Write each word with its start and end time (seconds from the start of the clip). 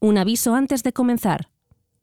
Un 0.00 0.16
aviso 0.16 0.54
antes 0.54 0.84
de 0.84 0.92
comenzar. 0.92 1.50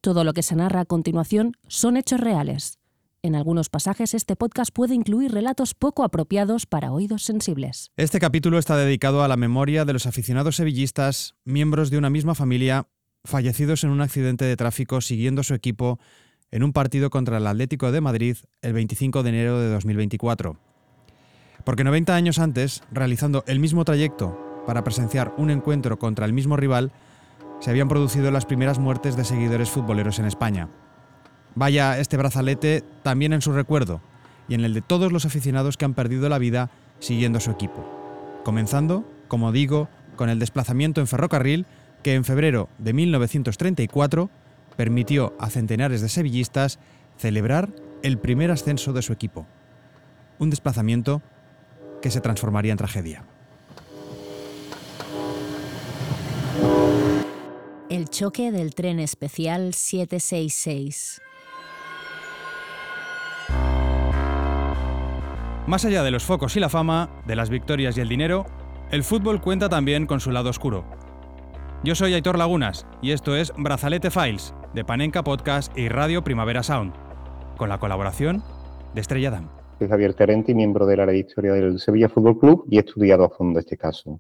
Todo 0.02 0.26
lo 0.26 0.34
que 0.34 0.44
se 0.44 0.58
narra 0.58 0.82
a 0.82 0.86
continuación 0.86 1.54
son 1.70 1.96
hechos 1.96 2.20
reales. 2.20 2.78
En 3.21 3.36
algunos 3.36 3.70
pasajes 3.70 4.14
este 4.14 4.36
podcast 4.36 4.70
puede 4.74 4.94
incluir 4.94 5.32
relatos 5.32 5.74
poco 5.74 6.03
apropiados 6.03 6.66
para 6.66 6.92
oídos 6.92 7.23
sensibles. 7.23 7.93
Este 7.95 8.20
capítulo 8.20 8.59
está 8.59 8.75
dedicado 8.75 9.23
a 9.23 9.29
la 9.29 9.38
memoria 9.38 9.86
de 9.86 9.93
los 9.93 10.07
aficionados 10.07 10.57
sevillistas, 10.57 11.36
miembros 11.45 11.89
de 11.89 11.97
una 11.97 12.09
misma 12.09 12.36
familia, 12.36 12.89
fallecidos 13.23 13.86
en 13.86 13.92
un 13.92 14.02
accidente 14.02 14.43
de 14.43 14.57
tráfico 14.57 15.00
siguiendo 15.00 15.41
su 15.41 15.54
equipo 15.54 15.98
en 16.52 16.64
un 16.64 16.73
partido 16.73 17.09
contra 17.09 17.38
el 17.38 17.48
Atlético 17.48 17.93
de 17.93 18.02
Madrid 18.02 18.36
el 18.62 18.73
25 18.73 19.23
de 19.23 19.30
enero 19.30 19.62
de 19.62 19.70
2024. 19.70 20.57
Porque 21.64 21.86
90 21.86 22.14
años 22.14 22.39
antes, 22.39 22.84
realizando 22.91 23.46
el 23.48 23.62
mismo 23.62 23.86
trayecto 23.86 24.38
para 24.68 24.84
presenciar 24.84 25.34
un 25.38 25.50
encuentro 25.50 25.98
contra 25.98 26.25
el 26.25 26.34
mismo 26.34 26.57
rival, 26.57 26.91
se 27.66 27.71
habían 27.71 27.89
producido 27.89 28.29
las 28.29 28.45
primeras 28.45 28.77
muertes 28.77 29.16
de 29.16 29.25
seguidores 29.25 29.71
futboleros 29.71 30.19
en 30.19 30.25
España. 30.25 30.69
Vaya 31.56 31.97
este 31.97 32.15
brazalete 32.15 32.83
también 33.01 33.33
en 33.33 33.41
su 33.41 33.53
recuerdo 33.53 34.01
y 34.47 34.53
en 34.53 34.63
el 34.63 34.75
de 34.75 34.83
todos 34.83 35.11
los 35.11 35.25
aficionados 35.25 35.75
que 35.75 35.83
han 35.83 35.95
perdido 35.95 36.29
la 36.29 36.37
vida 36.37 36.70
siguiendo 36.99 37.39
su 37.39 37.49
equipo. 37.49 37.83
Comenzando, 38.43 39.03
como 39.27 39.51
digo, 39.51 39.89
con 40.15 40.29
el 40.29 40.37
desplazamiento 40.37 41.01
en 41.01 41.07
ferrocarril 41.07 41.65
que 42.03 42.13
en 42.13 42.23
febrero 42.23 42.70
de 42.77 42.93
1934 42.93 44.29
permitió 44.77 45.34
a 45.39 45.49
centenares 45.49 46.01
de 46.01 46.09
sevillistas 46.09 46.77
celebrar 47.17 47.73
el 48.03 48.20
primer 48.20 48.51
ascenso 48.51 48.93
de 48.93 49.01
su 49.01 49.11
equipo. 49.11 49.47
Un 50.37 50.51
desplazamiento 50.51 51.23
que 52.03 52.11
se 52.11 52.21
transformaría 52.21 52.73
en 52.73 52.77
tragedia. 52.77 53.23
El 57.88 58.09
choque 58.09 58.52
del 58.52 58.73
tren 58.73 58.99
especial 58.99 59.75
766. 59.75 61.21
Más 65.68 65.86
allá 65.86 66.02
de 66.02 66.09
los 66.09 66.24
focos 66.24 66.56
y 66.56 66.59
la 66.59 66.70
fama, 66.70 67.22
de 67.28 67.36
las 67.36 67.52
victorias 67.52 67.96
y 67.96 68.02
el 68.02 68.09
dinero, 68.09 68.48
el 68.90 69.04
fútbol 69.04 69.40
cuenta 69.40 69.70
también 69.70 70.08
con 70.08 70.20
su 70.20 70.32
lado 70.32 70.50
oscuro. 70.50 70.84
Yo 71.84 71.94
soy 71.94 72.16
Aitor 72.16 72.40
Lagunas 72.40 72.88
y 73.04 73.12
esto 73.12 73.36
es 73.36 73.54
Brazalete 73.56 74.09
Files, 74.09 74.56
de 74.74 74.84
Panenka 74.84 75.24
Podcast 75.24 75.78
y 75.78 75.88
Radio 75.88 76.24
Primavera 76.24 76.64
Sound, 76.64 76.92
con 77.56 77.70
la 77.70 77.78
colaboración 77.78 78.44
de 78.96 79.02
Estrella 79.02 79.30
Damm. 79.30 79.50
Soy 79.78 79.88
Javier 79.88 80.16
Terenti, 80.16 80.56
miembro 80.56 80.88
del 80.88 81.02
área 81.02 81.14
de 81.14 81.20
historia 81.20 81.54
del 81.54 81.80
Sevilla 81.80 82.09
Fútbol 82.09 82.40
Club 82.40 82.66
y 82.68 82.78
he 82.78 82.80
estudiado 82.80 83.26
a 83.26 83.30
fondo 83.30 83.59
este 83.59 83.78
caso. 83.78 84.20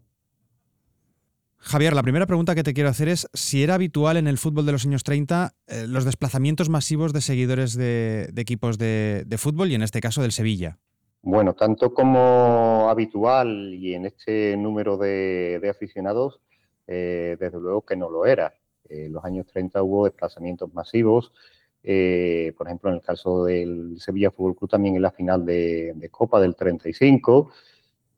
Javier, 1.67 1.93
la 1.93 2.03
primera 2.03 2.27
pregunta 2.27 2.53
que 2.53 2.61
te 2.61 2.75
quiero 2.75 2.89
hacer 2.91 3.09
es 3.09 3.27
si 3.33 3.63
era 3.63 3.73
habitual 3.73 4.17
en 4.17 4.27
el 4.27 4.37
fútbol 4.37 4.67
de 4.67 4.71
los 4.71 4.85
años 4.85 5.03
30 5.03 5.55
eh, 5.65 5.85
los 5.87 6.05
desplazamientos 6.05 6.69
masivos 6.69 7.11
de 7.11 7.21
seguidores 7.21 7.75
de, 7.75 8.31
equipos 8.35 8.77
de, 8.77 9.35
fútbol 9.39 9.71
y 9.71 9.75
en 9.75 9.81
este 9.81 9.99
caso 9.99 10.21
del 10.21 10.31
Sevilla. 10.31 10.77
Bueno, 11.23 11.55
tanto 11.55 11.91
como 11.91 12.87
habitual 12.87 13.73
y 13.73 13.95
en 13.95 14.05
este 14.05 14.55
número 14.57 14.95
de, 14.95 15.59
aficionados, 15.67 16.39
eh, 16.85 17.35
desde 17.39 17.59
luego 17.59 17.81
que 17.81 17.95
no 17.95 18.11
lo 18.11 18.27
era. 18.27 18.53
En 18.87 19.11
los 19.11 19.25
años 19.25 19.47
30 19.47 19.81
hubo 19.81 20.05
desplazamientos 20.05 20.71
masivos, 20.71 21.33
eh, 21.81 22.53
por 22.55 22.67
ejemplo, 22.67 22.91
en 22.91 22.97
el 22.97 23.01
caso 23.01 23.43
del 23.43 23.99
Sevilla 23.99 24.29
Fútbol 24.29 24.55
Club 24.55 24.69
también 24.69 24.97
en 24.97 25.01
la 25.01 25.11
final 25.11 25.43
de, 25.43 25.93
de 25.95 26.09
Copa 26.09 26.39
del 26.39 26.55
35, 26.55 27.49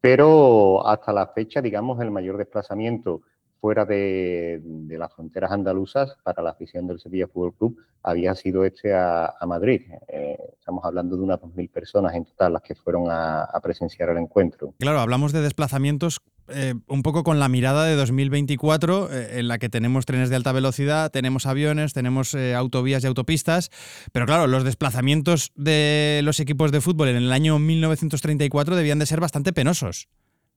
pero 0.02 0.86
hasta 0.86 1.14
la 1.14 1.28
fecha, 1.28 1.62
digamos, 1.62 2.02
el 2.02 2.12
mayor 2.12 2.36
desplazamiento 2.36 3.22
fuera 3.60 3.86
de, 3.86 4.62
las 4.90 5.14
fronteras 5.14 5.52
andaluzas 5.52 6.18
para 6.24 6.42
la 6.42 6.52
afición 6.52 6.88
del 6.88 7.00
Sevilla 7.00 7.28
Fútbol 7.28 7.54
Club 7.54 7.78
había 8.04 8.34
sido 8.36 8.64
este 8.66 8.94
a, 8.94 9.34
Madrid. 9.48 9.82
Eh, 10.08 10.38
estamos 10.58 10.84
hablando 10.86 11.18
de 11.18 11.24
unas 11.24 11.40
2.000 11.40 11.70
personas 11.70 12.16
en 12.16 12.26
total 12.26 12.54
las 12.54 12.62
que 12.62 12.76
fueron 12.76 13.08
a, 13.10 13.48
presenciar 13.62 14.10
el 14.10 14.18
encuentro. 14.18 14.74
Claro, 14.80 15.00
hablamos 15.00 15.34
de 15.34 15.42
desplazamientos 15.42 16.22
eh, 16.48 16.74
un 16.88 17.04
poco 17.04 17.24
con 17.24 17.40
la 17.40 17.50
mirada 17.50 17.86
de 17.86 17.96
2024, 17.96 19.12
eh, 19.12 19.40
en 19.40 19.48
la 19.50 19.58
que 19.58 19.68
tenemos 19.68 20.06
trenes 20.06 20.30
de 20.30 20.38
alta 20.38 20.54
velocidad, 20.54 21.12
tenemos 21.12 21.46
aviones, 21.46 21.94
tenemos 21.94 22.36
autovías 22.36 23.04
y 23.04 23.08
autopistas, 23.08 23.70
pero 24.14 24.26
claro, 24.26 24.48
los 24.48 24.64
desplazamientos 24.64 25.52
de 25.56 26.22
los 26.24 26.40
equipos 26.40 26.72
de 26.72 26.80
fútbol 26.80 27.10
en 27.10 27.18
el 27.18 27.32
año 27.32 27.60
1934 27.60 28.76
debían 28.76 29.00
de 29.00 29.06
ser 29.06 29.20
bastante 29.20 29.52
penosos. 29.52 30.08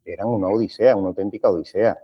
Eran 0.04 0.28
una 0.28 0.48
odisea, 0.48 0.96
una 0.96 1.08
auténtica 1.08 1.50
odisea 1.50 1.98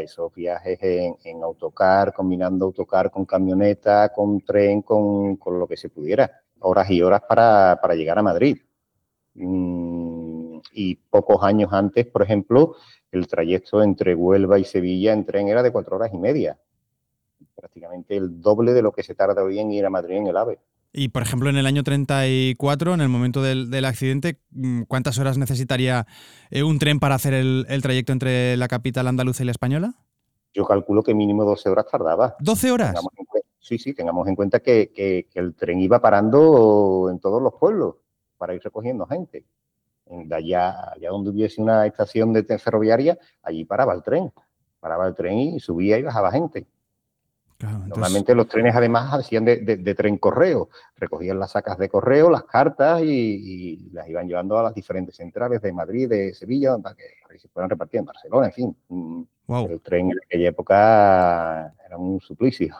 esos 0.00 0.34
viajes 0.34 0.78
en, 0.82 1.42
autocar, 1.42 2.12
combinando 2.12 2.66
autocar 2.66 3.10
con 3.10 3.24
camioneta, 3.24 4.12
con 4.12 4.40
tren, 4.40 4.82
con, 4.82 5.38
lo 5.44 5.66
que 5.66 5.76
se 5.76 5.88
pudiera, 5.88 6.30
horas 6.60 6.90
y 6.90 7.02
horas 7.02 7.22
para, 7.28 7.78
llegar 7.94 8.18
a 8.18 8.22
Madrid. 8.22 8.58
Mm, 9.34 10.58
y 10.72 10.94
pocos 10.96 11.42
años 11.42 11.72
antes, 11.72 12.06
por 12.06 12.22
ejemplo, 12.22 12.76
el 13.10 13.26
trayecto 13.26 13.82
entre 13.82 14.14
Huelva 14.14 14.58
y 14.58 14.64
Sevilla 14.64 15.12
en 15.12 15.24
tren 15.24 15.48
era 15.48 15.62
de 15.62 15.72
cuatro 15.72 15.96
horas 15.96 16.12
y 16.12 16.18
media, 16.18 16.58
prácticamente 17.54 18.16
el 18.16 18.40
doble 18.40 18.72
de 18.72 18.82
lo 18.82 18.92
que 18.92 19.02
se 19.02 19.14
tarda 19.14 19.42
hoy 19.42 19.58
en 19.58 19.72
ir 19.72 19.86
a 19.86 19.90
Madrid 19.90 20.16
en 20.16 20.26
el 20.28 20.36
AVE. 20.36 20.58
Y, 20.92 21.08
por 21.08 21.22
ejemplo, 21.22 21.48
en 21.48 21.56
el 21.56 21.66
año 21.66 21.82
34, 21.82 22.94
en 22.94 23.00
el 23.00 23.08
momento 23.08 23.42
del, 23.42 23.84
accidente, 23.84 24.38
mm, 24.50 24.82
¿cuántas 24.82 25.18
horas 25.18 25.38
necesitaría 25.38 26.06
eh, 26.50 26.62
un 26.62 26.78
tren 26.78 27.00
para 27.00 27.14
hacer 27.14 27.32
el, 27.32 27.66
trayecto 27.82 28.12
entre 28.12 28.56
la 28.58 28.68
capital 28.68 29.06
andaluza 29.08 29.42
y 29.42 29.46
la 29.46 29.52
española? 29.52 29.94
Yo 30.52 30.66
calculo 30.66 31.02
que 31.02 31.14
mínimo 31.14 31.44
12 31.44 31.70
horas 31.70 31.86
tardaba. 31.90 32.36
¿12 32.38 32.70
horas? 32.72 32.94
sí, 33.58 33.78
sí, 33.78 33.94
tengamos 33.94 34.28
en 34.28 34.36
cuenta 34.36 34.60
que, 34.60 35.26
el 35.32 35.54
tren 35.54 35.80
iba 35.80 35.98
parando 36.00 37.08
en 37.10 37.18
todos 37.20 37.40
los 37.40 37.54
pueblos 37.54 37.96
para 38.36 38.54
ir 38.54 38.62
recogiendo 38.62 39.06
gente. 39.06 39.46
De 40.04 40.34
allá, 40.34 40.92
allá 40.92 41.08
donde 41.08 41.30
hubiese 41.30 41.62
una 41.62 41.86
estación 41.86 42.34
de 42.34 42.58
ferroviaria, 42.58 43.18
allí 43.42 43.64
paraba 43.64 43.94
el 43.94 44.02
tren. 44.02 44.30
Paraba 44.78 45.08
el 45.08 45.14
tren 45.14 45.38
y 45.38 45.60
subía 45.60 45.96
y 45.96 46.02
bajaba 46.02 46.30
gente. 46.30 46.66
Normalmente 47.62 48.34
los 48.34 48.48
trenes 48.48 48.74
además 48.74 49.12
hacían 49.12 49.44
de, 49.44 49.94
tren 49.96 50.18
correo, 50.18 50.68
recogían 50.96 51.38
las 51.38 51.52
sacas 51.52 51.78
de 51.78 51.88
correo, 51.88 52.30
las 52.30 52.44
cartas 52.44 53.02
y, 53.02 53.90
las 53.92 54.08
iban 54.08 54.26
llevando 54.26 54.58
a 54.58 54.62
las 54.62 54.74
diferentes 54.74 55.16
centrales 55.16 55.62
de 55.62 55.72
Madrid, 55.72 56.08
de 56.08 56.34
Sevilla, 56.34 56.76
para 56.78 56.96
que, 56.96 57.38
se 57.38 57.48
fueran 57.48 57.70
repartiendo 57.70 58.10
en 58.10 58.14
Barcelona, 58.14 58.46
en 58.46 58.52
fin. 58.52 58.76
El 59.48 59.80
tren 59.80 60.10
en 60.10 60.18
aquella 60.24 60.48
época 60.48 61.74
era 61.86 61.96
un 61.96 62.20
suplicio. 62.20 62.74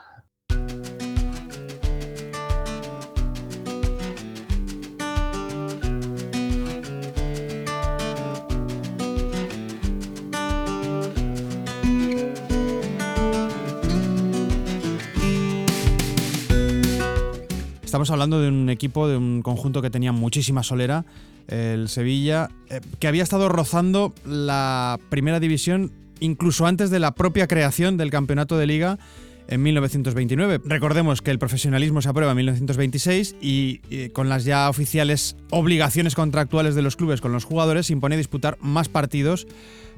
Estamos 18.02 18.14
hablando 18.14 18.40
de 18.40 18.48
un 18.48 18.68
equipo, 18.68 19.06
de 19.06 19.16
un 19.16 19.42
conjunto 19.42 19.80
que 19.80 19.88
tenía 19.88 20.10
muchísima 20.10 20.64
solera, 20.64 21.04
el 21.46 21.88
Sevilla, 21.88 22.48
eh, 22.68 22.80
que 22.98 23.06
había 23.06 23.22
estado 23.22 23.48
rozando 23.48 24.12
la 24.26 24.98
primera 25.08 25.38
división 25.38 25.92
incluso 26.18 26.66
antes 26.66 26.90
de 26.90 26.98
la 26.98 27.14
propia 27.14 27.46
creación 27.46 27.96
del 27.98 28.10
campeonato 28.10 28.58
de 28.58 28.66
liga 28.66 28.98
en 29.48 29.62
1929. 29.62 30.60
Recordemos 30.64 31.22
que 31.22 31.30
el 31.30 31.38
profesionalismo 31.38 32.02
se 32.02 32.08
aprueba 32.08 32.32
en 32.32 32.36
1926 32.38 33.36
y, 33.40 33.80
y, 33.90 34.08
con 34.10 34.28
las 34.28 34.44
ya 34.44 34.68
oficiales 34.68 35.36
obligaciones 35.50 36.14
contractuales 36.14 36.74
de 36.74 36.82
los 36.82 36.96
clubes 36.96 37.20
con 37.20 37.32
los 37.32 37.44
jugadores 37.44 37.86
se 37.86 37.92
impone 37.92 38.16
disputar 38.16 38.58
más 38.60 38.88
partidos 38.88 39.46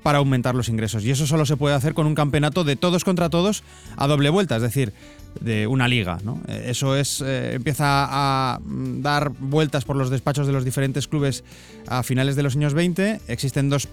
para 0.05 0.19
aumentar 0.19 0.55
los 0.55 0.69
ingresos. 0.69 1.03
Y 1.05 1.10
eso 1.10 1.27
solo 1.27 1.47
se 1.47 1.56
puede 1.56 1.75
hacer 1.75 1.94
con 1.94 2.06
un 2.06 2.15
campeonato 2.15 2.62
de 2.62 2.77
todos 2.77 3.05
contra 3.05 3.31
todos 3.31 3.65
a 3.97 4.06
doble 4.06 4.28
vuelta, 4.28 4.56
es 4.56 4.62
decir, 4.62 4.93
de 5.41 5.67
una 5.67 5.88
liga. 5.88 6.19
Eh, 6.47 6.67
eso 6.69 6.94
es, 6.94 7.23
eh, 7.23 7.55
empieza 7.55 8.06
a 8.11 8.61
mm, 8.61 9.00
dar 9.00 9.31
vueltas 9.31 9.85
por 9.87 9.97
los 9.97 10.11
despachos 10.11 10.47
de 10.47 10.52
los 10.52 10.64
diferentes 10.64 11.08
clubes 11.08 11.43
a 11.88 12.02
finales 12.02 12.37
de 12.37 12.43
los 12.43 12.55
años 12.55 12.75
20. 12.75 13.23
Existen 13.29 13.70
dos 13.70 13.88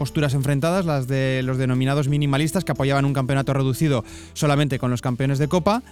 posturas 0.00 0.32
enfrentadas, 0.32 0.86
las 0.86 1.08
de 1.08 1.42
los 1.44 1.58
denominados 1.58 2.08
minimalistas 2.08 2.64
que 2.64 2.72
apoyaban 2.72 3.04
un 3.04 3.12
campeonato 3.12 3.52
reducido 3.52 4.02
solamente 4.32 4.78
con 4.78 4.90
los 4.90 5.02
campeones 5.02 5.38
de 5.38 5.46
Copa 5.46 5.82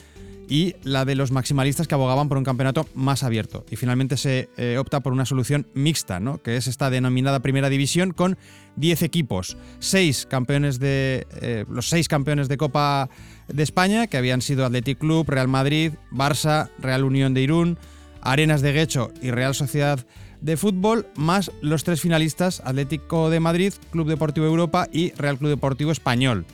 y 0.48 0.76
la 0.82 1.04
de 1.04 1.14
los 1.14 1.30
maximalistas 1.30 1.86
que 1.86 1.94
abogaban 1.94 2.26
por 2.30 2.38
un 2.38 2.44
campeonato 2.44 2.86
más 2.94 3.22
abierto. 3.22 3.66
Y 3.70 3.76
finalmente 3.76 4.16
se 4.16 4.48
eh, 4.56 4.78
opta 4.78 5.00
por 5.00 5.12
una 5.12 5.26
solución 5.26 5.66
mixta, 5.74 6.20
¿no? 6.20 6.38
que 6.38 6.56
es 6.56 6.68
esta 6.68 6.88
denominada 6.88 7.40
primera 7.40 7.68
división 7.68 8.14
con 8.14 8.38
10 8.76 9.02
equipos, 9.02 9.58
seis 9.78 10.24
campeones 10.24 10.78
de, 10.78 11.26
los 11.68 11.90
seis 11.90 12.08
campeones 12.08 12.48
de 12.48 12.56
Copa 12.56 13.10
de 13.46 13.62
España, 13.62 14.06
que 14.06 14.16
habían 14.16 14.40
sido 14.40 14.64
Athletic 14.64 15.00
Club, 15.00 15.28
Real 15.28 15.48
Madrid, 15.48 15.92
Barça, 16.10 16.70
Real 16.78 17.04
Unión 17.04 17.34
de 17.34 17.42
Irún, 17.42 17.78
Arenas 18.22 18.62
de 18.62 18.72
Guecho 18.72 19.12
y 19.20 19.32
Real 19.32 19.54
Sociedad 19.54 20.06
de 20.40 20.56
Fútbol, 20.56 21.06
más 21.16 21.50
los 21.60 21.84
tres 21.84 22.00
finalistas, 22.00 22.62
Atlético 22.64 23.30
de 23.30 23.40
Madrid, 23.40 23.72
Club 23.90 24.08
Deportivo 24.08 24.46
Europa 24.46 24.88
y 24.92 25.12
Real 25.12 25.38
Club 25.38 25.50
Deportivo 25.50 25.92
Español. 25.92 26.44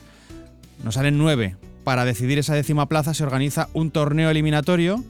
Nos 0.83 0.95
salen 0.95 1.17
nueve 1.17 1.55
para 1.83 2.05
decidir 2.05 2.39
esa 2.39 2.55
décima 2.55 2.87
plaza 2.87 3.13
se 3.13 3.23
organiza 3.23 3.69
un 3.73 3.91
torneo 3.91 4.29
eliminatorio 4.29 5.03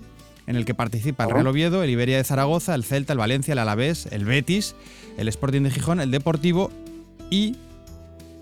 en 0.48 0.56
el 0.56 0.66
que 0.66 0.76
participa 0.76 1.24
el 1.24 1.32
Real 1.32 1.48
Oviedo, 1.48 1.84
el 1.84 1.90
Iberia 1.90 2.18
de 2.18 2.24
Zaragoza, 2.24 2.76
el 2.76 2.84
Celta, 2.84 3.14
el 3.14 3.20
Valencia, 3.20 3.54
el 3.54 3.60
Alavés, 3.60 4.08
el 4.12 4.26
Betis, 4.26 4.76
el 5.18 5.28
Sporting 5.28 5.62
de 5.62 5.72
Gijón, 5.72 6.00
el 6.00 6.12
Deportivo 6.12 6.72
y 7.32 7.56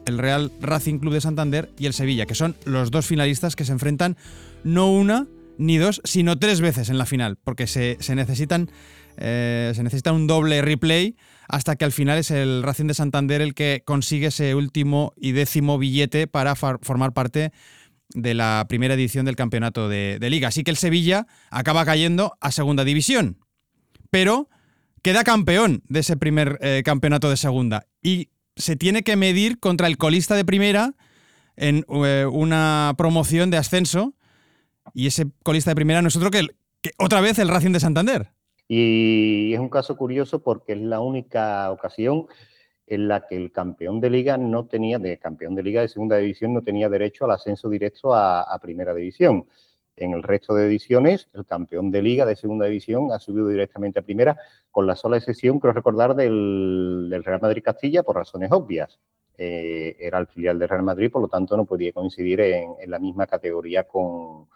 el 0.05 0.17
Real 0.17 0.51
Racing 0.59 0.99
Club 0.99 1.13
de 1.13 1.21
Santander 1.21 1.71
y 1.77 1.85
el 1.85 1.93
Sevilla, 1.93 2.25
que 2.25 2.35
son 2.35 2.55
los 2.65 2.91
dos 2.91 3.05
finalistas 3.05 3.55
que 3.55 3.65
se 3.65 3.71
enfrentan 3.71 4.17
no 4.63 4.91
una 4.91 5.27
ni 5.57 5.77
dos, 5.77 6.01
sino 6.03 6.37
tres 6.39 6.61
veces 6.61 6.89
en 6.89 6.97
la 6.97 7.05
final, 7.05 7.37
porque 7.43 7.67
se, 7.67 7.97
necesitan, 8.15 8.69
eh, 9.17 9.71
se 9.75 9.83
necesita 9.83 10.11
un 10.11 10.27
doble 10.27 10.61
replay 10.61 11.15
hasta 11.47 11.75
que 11.75 11.85
al 11.85 11.91
final 11.91 12.17
es 12.17 12.31
el 12.31 12.63
Racing 12.63 12.87
de 12.87 12.93
Santander 12.93 13.41
el 13.41 13.53
que 13.53 13.83
consigue 13.85 14.27
ese 14.27 14.55
último 14.55 15.13
y 15.15 15.33
décimo 15.33 15.77
billete 15.77 16.27
para 16.27 16.55
formar 16.55 17.13
parte 17.13 17.51
de 18.13 18.33
la 18.33 18.65
primera 18.69 18.93
edición 18.93 19.25
del 19.25 19.35
campeonato 19.35 19.89
de, 19.89 20.17
liga. 20.29 20.49
Así 20.49 20.63
que 20.63 20.71
el 20.71 20.77
Sevilla 20.77 21.27
acaba 21.49 21.85
cayendo 21.85 22.37
a 22.41 22.51
segunda 22.51 22.83
división, 22.83 23.37
pero 24.09 24.49
queda 25.01 25.23
campeón 25.23 25.83
de 25.89 25.99
ese 25.99 26.17
primer 26.17 26.59
eh, 26.61 26.81
campeonato 26.85 27.29
de 27.29 27.37
segunda 27.37 27.85
y 28.01 28.29
se 28.55 28.75
tiene 28.75 29.03
que 29.03 29.15
medir 29.15 29.59
contra 29.59 29.87
el 29.87 29.97
colista 29.97 30.35
de 30.35 30.45
primera 30.45 30.93
en 31.55 31.85
eh, 31.89 32.25
una 32.31 32.93
promoción 32.97 33.49
de 33.49 33.57
ascenso 33.57 34.15
y 34.93 35.07
ese 35.07 35.27
colista 35.43 35.71
de 35.71 35.75
primera 35.75 36.01
no 36.01 36.07
es 36.07 36.15
otro 36.15 36.31
que, 36.31 36.47
que 36.81 36.91
otra 36.97 37.21
vez 37.21 37.39
el 37.39 37.47
Racing 37.47 37.71
de 37.71 37.79
Santander. 37.79 38.32
Y 38.67 39.53
es 39.53 39.59
un 39.59 39.69
caso 39.69 39.97
curioso 39.97 40.41
porque 40.41 40.73
es 40.73 40.79
la 40.79 40.99
única 40.99 41.71
ocasión 41.71 42.27
en 42.87 43.07
la 43.07 43.25
que 43.27 43.35
el 43.35 43.51
campeón 43.51 43.99
de 44.01 44.09
liga 44.09 44.37
no 44.37 44.65
tenía, 44.67 44.99
de 44.99 45.17
campeón 45.17 45.55
de 45.55 45.63
liga 45.63 45.81
de 45.81 45.87
segunda 45.87 46.17
división, 46.17 46.53
no 46.53 46.61
tenía 46.61 46.89
derecho 46.89 47.25
al 47.25 47.31
ascenso 47.31 47.69
directo 47.69 48.13
a, 48.13 48.57
primera 48.61 48.93
división. 48.93 49.47
En 49.95 50.13
el 50.13 50.23
resto 50.23 50.55
de 50.55 50.65
ediciones, 50.65 51.29
el 51.33 51.45
campeón 51.45 51.91
de 51.91 52.01
liga 52.01 52.25
de 52.25 52.35
segunda 52.35 52.65
división 52.65 53.11
ha 53.11 53.19
subido 53.19 53.47
directamente 53.47 53.99
a 53.99 54.01
primera, 54.01 54.37
con 54.71 54.87
la 54.87 54.95
sola 54.95 55.17
excepción, 55.17 55.59
creo 55.59 55.73
recordar, 55.73 56.15
del, 56.15 57.23
Real 57.23 57.41
Madrid 57.41 57.63
Castilla 57.63 58.03
por 58.03 58.15
razones 58.15 58.51
obvias. 58.51 58.99
Eh, 59.37 59.95
era 59.99 60.19
el 60.19 60.27
filial 60.27 60.59
del 60.59 60.69
Real 60.69 60.83
Madrid, 60.83 61.11
por 61.11 61.21
lo 61.21 61.27
tanto 61.27 61.55
no 61.57 61.65
podía 61.65 61.91
coincidir 61.91 62.41
en, 62.41 62.75
la 62.87 62.99
misma 62.99 63.27
categoría 63.27 63.83
con, 63.83 64.47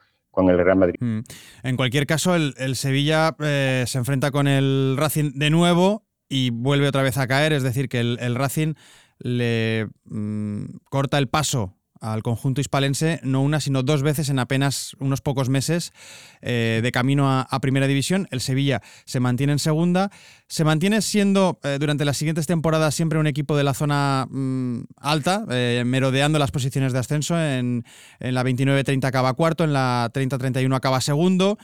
el 0.50 0.58
Real 0.58 0.78
Madrid. 0.78 0.96
Mm. 1.00 1.20
En 1.64 1.76
cualquier 1.76 2.06
caso, 2.08 2.36
el, 2.36 2.76
Sevilla 2.76 3.36
eh, 3.40 3.84
se 3.88 3.98
enfrenta 3.98 4.32
con 4.32 4.48
el 4.48 4.96
Racing 4.98 5.34
de 5.36 5.50
nuevo 5.50 6.06
y 6.30 6.50
vuelve 6.50 6.88
otra 6.88 7.04
vez 7.04 7.18
a 7.18 7.28
caer, 7.28 7.54
es 7.54 7.64
decir, 7.64 7.90
que 7.90 8.00
el, 8.00 8.36
Racing 8.36 8.74
le 9.20 9.88
mm, 10.06 10.66
corta 10.90 11.18
el 11.18 11.28
paso 11.28 11.77
al 12.02 12.24
conjunto 12.24 12.62
hispalense 12.62 13.20
no 13.24 13.42
una, 13.42 13.60
sino 13.60 13.84
dos 13.84 14.04
veces 14.04 14.30
en 14.30 14.40
apenas 14.40 14.96
unos 15.00 15.22
pocos 15.22 15.50
meses 15.50 15.92
eh, 16.42 16.80
de 16.84 16.92
camino 16.92 17.30
a, 17.30 17.60
Primera 17.62 17.88
División. 17.88 18.28
El 18.32 18.42
Sevilla 18.42 18.82
se 19.06 19.20
mantiene 19.20 19.54
en 19.54 19.60
segunda, 19.60 20.12
se 20.48 20.64
mantiene 20.64 21.02
siendo 21.02 21.60
eh, 21.64 21.78
durante 21.80 22.06
las 22.06 22.18
siguientes 22.18 22.46
temporadas 22.46 22.96
siempre 22.96 23.20
un 23.20 23.28
equipo 23.28 23.58
de 23.58 23.64
la 23.64 23.74
zona 23.74 24.28
mm, 24.30 24.82
alta, 24.98 25.46
eh, 25.50 25.84
merodeando 25.86 26.40
las 26.40 26.52
posiciones 26.52 26.94
de 26.94 27.00
ascenso. 27.00 27.40
En, 27.40 27.84
en 28.20 28.34
la 28.34 28.44
29-30 28.44 29.06
acaba 29.06 29.34
cuarto, 29.34 29.64
en 29.64 29.74
la 29.74 30.10
30-31 30.14 30.76
acaba 30.76 31.02
segundo. 31.02 31.58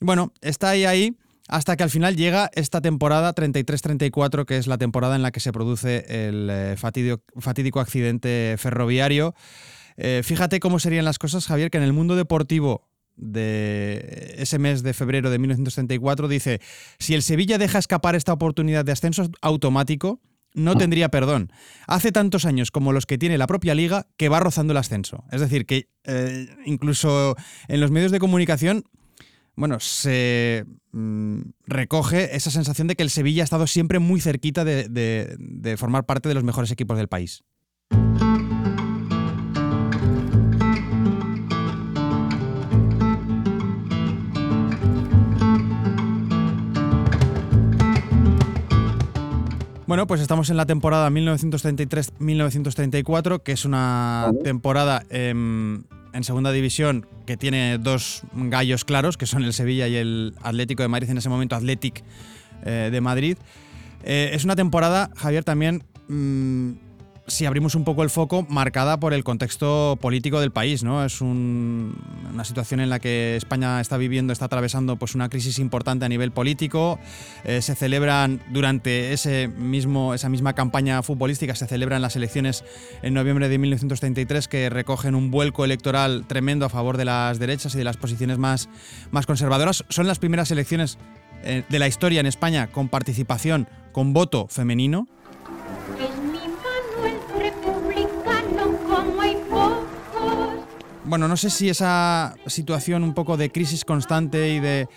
Bueno, 0.00 0.32
está 0.40 0.70
ahí 0.70 0.84
ahí 0.84 1.16
hasta 1.50 1.76
que 1.76 1.82
al 1.82 1.90
final 1.90 2.16
llega 2.16 2.48
esta 2.54 2.80
temporada 2.80 3.34
33-34, 3.34 4.44
que 4.44 4.56
es 4.56 4.68
la 4.68 4.78
temporada 4.78 5.16
en 5.16 5.22
la 5.22 5.32
que 5.32 5.40
se 5.40 5.52
produce 5.52 6.04
el 6.08 6.48
eh, 6.48 6.76
fatídico, 6.76 7.80
accidente 7.80 8.54
ferroviario. 8.56 9.34
Eh, 10.02 10.22
fíjate 10.24 10.60
cómo 10.60 10.78
serían 10.78 11.04
las 11.04 11.18
cosas, 11.18 11.46
Javier, 11.46 11.70
que 11.70 11.76
en 11.76 11.84
el 11.84 11.92
mundo 11.92 12.16
deportivo 12.16 12.88
de 13.16 14.34
ese 14.38 14.58
mes 14.58 14.82
de 14.82 14.94
febrero 14.94 15.28
de 15.28 15.38
1934 15.38 16.26
dice, 16.26 16.62
si 16.98 17.14
el 17.14 17.22
Sevilla 17.22 17.58
deja 17.58 17.78
escapar 17.78 18.14
esta 18.14 18.32
oportunidad 18.32 18.82
de 18.82 18.92
ascenso 18.92 19.30
automático, 19.42 20.22
no 20.54 20.74
tendría 20.74 21.10
perdón. 21.10 21.52
Hace 21.86 22.12
tantos 22.12 22.46
años 22.46 22.70
como 22.70 22.92
los 22.92 23.04
que 23.04 23.18
tiene 23.18 23.36
la 23.36 23.46
propia 23.46 23.74
liga 23.74 24.06
que 24.16 24.30
va 24.30 24.40
rozando 24.40 24.72
el 24.72 24.78
ascenso. 24.78 25.24
Es 25.30 25.42
decir, 25.42 25.66
que 25.66 25.90
eh, 26.04 26.48
incluso 26.64 27.36
en 27.68 27.80
los 27.80 27.90
medios 27.90 28.10
de 28.10 28.18
comunicación 28.18 28.84
bueno, 29.60 29.78
se 29.78 30.64
mm, 30.92 31.40
recoge 31.66 32.34
esa 32.34 32.50
sensación 32.50 32.88
de 32.88 32.96
que 32.96 33.02
el 33.02 33.10
Sevilla 33.10 33.42
ha 33.42 33.44
estado 33.44 33.66
siempre 33.66 33.98
muy 33.98 34.18
cerquita 34.20 34.64
de, 34.64 35.76
formar 35.76 36.06
parte 36.06 36.30
de 36.30 36.34
los 36.34 36.44
mejores 36.44 36.70
equipos 36.70 36.96
del 36.96 37.08
país. 37.08 37.44
Bueno, 49.90 50.06
pues 50.06 50.20
estamos 50.20 50.48
en 50.50 50.56
la 50.56 50.66
temporada 50.66 51.10
1933-1934, 51.10 53.42
que 53.42 53.50
es 53.50 53.64
una 53.64 54.30
temporada 54.44 55.02
em, 55.10 55.82
en 56.12 56.22
segunda 56.22 56.52
división 56.52 57.08
que 57.26 57.36
tiene 57.36 57.76
dos 57.76 58.22
gallos 58.32 58.84
claros, 58.84 59.16
que 59.16 59.26
son 59.26 59.42
el 59.42 59.52
Sevilla 59.52 59.88
y 59.88 59.96
el 59.96 60.34
Atlético 60.44 60.84
de 60.84 60.88
Madrid, 60.88 61.10
en 61.10 61.18
ese 61.18 61.28
momento 61.28 61.56
Athletic 61.56 62.04
eh, 62.64 62.90
de 62.92 63.00
Madrid. 63.00 63.36
Eh, 64.04 64.30
es 64.32 64.44
una 64.44 64.54
temporada, 64.54 65.10
Javier, 65.16 65.42
también 65.42 65.82
mm, 66.06 66.70
si 67.30 67.46
abrimos 67.46 67.74
un 67.74 67.84
poco 67.84 68.02
el 68.02 68.10
foco, 68.10 68.44
marcada 68.48 68.98
por 68.98 69.14
el 69.14 69.24
contexto 69.24 69.98
político 70.00 70.40
del 70.40 70.50
país, 70.50 70.82
¿no? 70.82 71.04
Es 71.04 71.20
una 71.20 72.44
situación 72.44 72.80
en 72.80 72.90
la 72.90 72.98
que 72.98 73.36
España 73.36 73.80
está 73.80 73.96
viviendo, 73.96 74.32
está 74.32 74.46
atravesando 74.46 74.96
pues, 74.96 75.14
una 75.14 75.28
crisis 75.28 75.58
importante 75.58 76.04
a 76.04 76.08
nivel 76.08 76.32
político. 76.32 76.98
Eh, 77.44 77.62
se 77.62 77.74
celebran 77.74 78.42
durante 78.50 79.12
ese 79.12 79.48
mismo, 79.48 80.14
esa 80.14 80.28
misma 80.28 80.54
campaña 80.54 81.02
futbolística, 81.02 81.54
se 81.54 81.66
celebran 81.66 82.02
las 82.02 82.16
elecciones 82.16 82.64
en 83.02 83.14
noviembre 83.14 83.48
de 83.48 83.58
1933 83.58 84.48
que 84.48 84.68
recogen 84.68 85.14
un 85.14 85.30
vuelco 85.30 85.64
electoral 85.64 86.24
tremendo 86.26 86.66
a 86.66 86.68
favor 86.68 86.96
de 86.96 87.04
las 87.04 87.38
derechas 87.38 87.74
y 87.74 87.78
de 87.78 87.84
las 87.84 87.96
posiciones 87.96 88.38
más, 88.38 88.68
más 89.10 89.26
conservadoras. 89.26 89.84
Son 89.88 90.06
las 90.06 90.18
primeras 90.18 90.50
elecciones 90.50 90.98
eh, 91.42 91.64
de 91.68 91.78
la 91.78 91.88
historia 91.88 92.20
en 92.20 92.26
España 92.26 92.66
con 92.66 92.88
participación, 92.88 93.68
con 93.92 94.12
voto 94.12 94.46
femenino. 94.48 95.08
Bueno, 101.10 101.26
no 101.26 101.36
sé 101.36 101.50
si 101.50 101.68
esa 101.68 102.36
situación 102.46 103.02
un 103.02 103.14
poco 103.14 103.36
de 103.36 103.50
crisis 103.50 103.84
constante 103.84 104.50
y 104.50 104.60
de, 104.60 104.88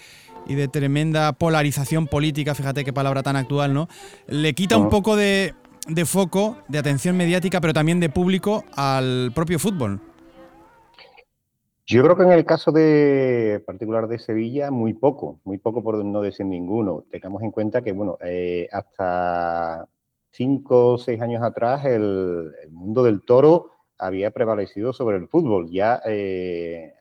y 0.46 0.54
de 0.54 0.68
tremenda 0.68 1.34
polarización 1.34 2.06
política, 2.06 2.54
fíjate 2.54 2.86
qué 2.86 2.94
palabra 2.94 3.24
tan 3.24 3.36
actual, 3.36 3.74
¿no? 3.74 3.88
Le 4.28 4.54
quita 4.54 4.78
un 4.78 4.90
poco 4.90 5.16
de, 5.16 5.56
foco, 6.06 6.58
de 6.68 6.78
atención 6.78 7.18
mediática, 7.18 7.60
pero 7.60 7.74
también 7.74 8.00
de 8.00 8.10
público 8.10 8.64
al 8.76 9.32
propio 9.34 9.58
fútbol. 9.58 10.00
Yo 11.86 12.04
creo 12.04 12.16
que 12.16 12.24
en 12.24 12.32
el 12.32 12.46
caso 12.46 12.72
de 12.72 13.62
particular 13.66 14.08
de 14.08 14.20
Sevilla, 14.20 14.70
muy 14.70 14.94
poco, 14.94 15.40
muy 15.44 15.58
poco 15.58 15.84
por 15.84 16.06
no 16.06 16.22
decir 16.22 16.46
ninguno. 16.46 17.04
Tengamos 17.12 17.42
en 17.42 17.52
cuenta 17.52 17.82
que, 17.82 17.92
bueno, 17.92 18.18
eh, 18.24 18.70
hasta 18.72 19.88
cinco 20.32 20.94
o 20.94 20.98
seis 20.98 21.20
años 21.20 21.44
atrás 21.44 21.86
el, 21.86 22.52
el 22.64 22.72
mundo 22.72 23.04
del 23.04 23.22
toro 23.26 23.73
había 23.98 24.32
prevalecido 24.32 24.94
sobre 24.94 25.18
el 25.18 25.28
fútbol. 25.28 25.70
Ya 25.70 26.02
eh, 26.06 26.94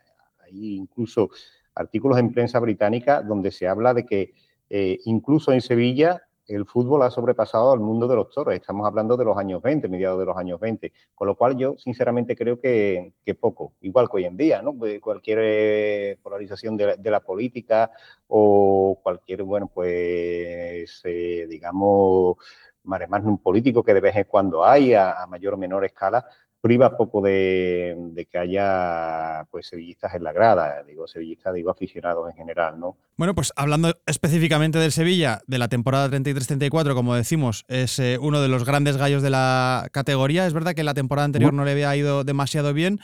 hay 0.45 0.77
incluso 0.77 1.31
artículos 1.75 2.19
en 2.19 2.33
prensa 2.33 2.59
británica 2.61 3.23
donde 3.23 3.51
se 3.51 3.67
habla 3.67 3.95
de 3.95 4.05
que 4.05 4.35
eh, 4.69 4.99
incluso 5.05 5.53
en 5.53 5.61
Sevilla 5.61 6.23
el 6.47 6.67
fútbol 6.67 7.03
ha 7.03 7.11
sobrepasado 7.11 7.73
al 7.73 7.81
mundo 7.81 8.09
de 8.09 8.17
los 8.17 8.29
toros. 8.31 8.55
Estamos 8.55 8.87
hablando 8.87 9.17
de 9.17 9.25
los 9.25 9.39
años 9.39 9.63
20, 9.63 9.89
mediados 9.89 10.19
de 10.19 10.27
los 10.27 10.37
años 10.37 10.59
20. 10.61 10.93
Con 11.15 11.29
lo 11.29 11.37
cual 11.37 11.57
yo 11.57 11.77
sinceramente 11.79 12.37
creo 12.37 12.61
que, 12.61 13.15
poco, 13.41 13.75
igual 13.81 14.09
que 14.11 14.17
hoy 14.17 14.25
en 14.25 14.37
día, 14.37 14.61
¿no? 14.61 14.75
Cualquier 15.01 15.39
eh, 15.41 16.19
polarización 16.23 16.77
de 16.77 17.11
la, 17.11 17.21
política 17.21 17.93
o 18.27 18.99
cualquier, 19.03 19.45
bueno, 19.45 19.71
pues 19.73 21.01
digamos, 21.49 22.37
mare 22.83 23.07
un 23.23 23.39
político 23.39 23.83
que 23.83 23.95
de 23.95 24.01
vez 24.01 24.17
en 24.17 24.25
cuando 24.25 24.65
hay 24.65 24.95
a 24.95 25.25
mayor 25.29 25.55
o 25.55 25.57
menor 25.57 25.85
escala, 25.85 26.27
priva 26.63 26.97
poco 26.97 27.21
de, 27.21 28.27
que 28.31 28.39
haya 28.39 29.45
pues 29.51 29.67
sevillistas 29.67 30.15
en 30.15 30.23
la 30.23 30.33
grada, 30.33 30.83
digo 30.85 31.09
sevillistas, 31.09 31.53
digo 31.53 31.71
aficionados 31.71 32.31
en 32.31 32.37
general, 32.37 32.79
¿no? 32.79 32.97
Bueno, 33.17 33.35
pues 33.35 33.53
hablando 33.57 33.95
específicamente 34.07 34.79
del 34.79 34.93
Sevilla, 34.93 35.43
de 35.49 35.59
la 35.59 35.67
temporada 35.67 36.09
33-34, 36.09 36.95
como 36.95 37.17
decimos, 37.17 37.65
es 37.67 37.99
eh, 37.99 38.17
uno 38.21 38.41
de 38.41 38.49
los 38.49 38.65
grandes 38.65 38.97
gallos 38.97 39.23
de 39.23 39.31
la 39.31 39.89
categoría. 39.91 40.47
Es 40.47 40.55
verdad 40.55 40.75
que 40.75 40.85
la 40.85 40.95
temporada 40.95 41.27
anterior 41.27 41.53
no 41.53 41.65
le 41.65 41.73
había 41.73 41.95
ido 41.97 42.23
demasiado 42.23 42.73
bien, 42.73 43.01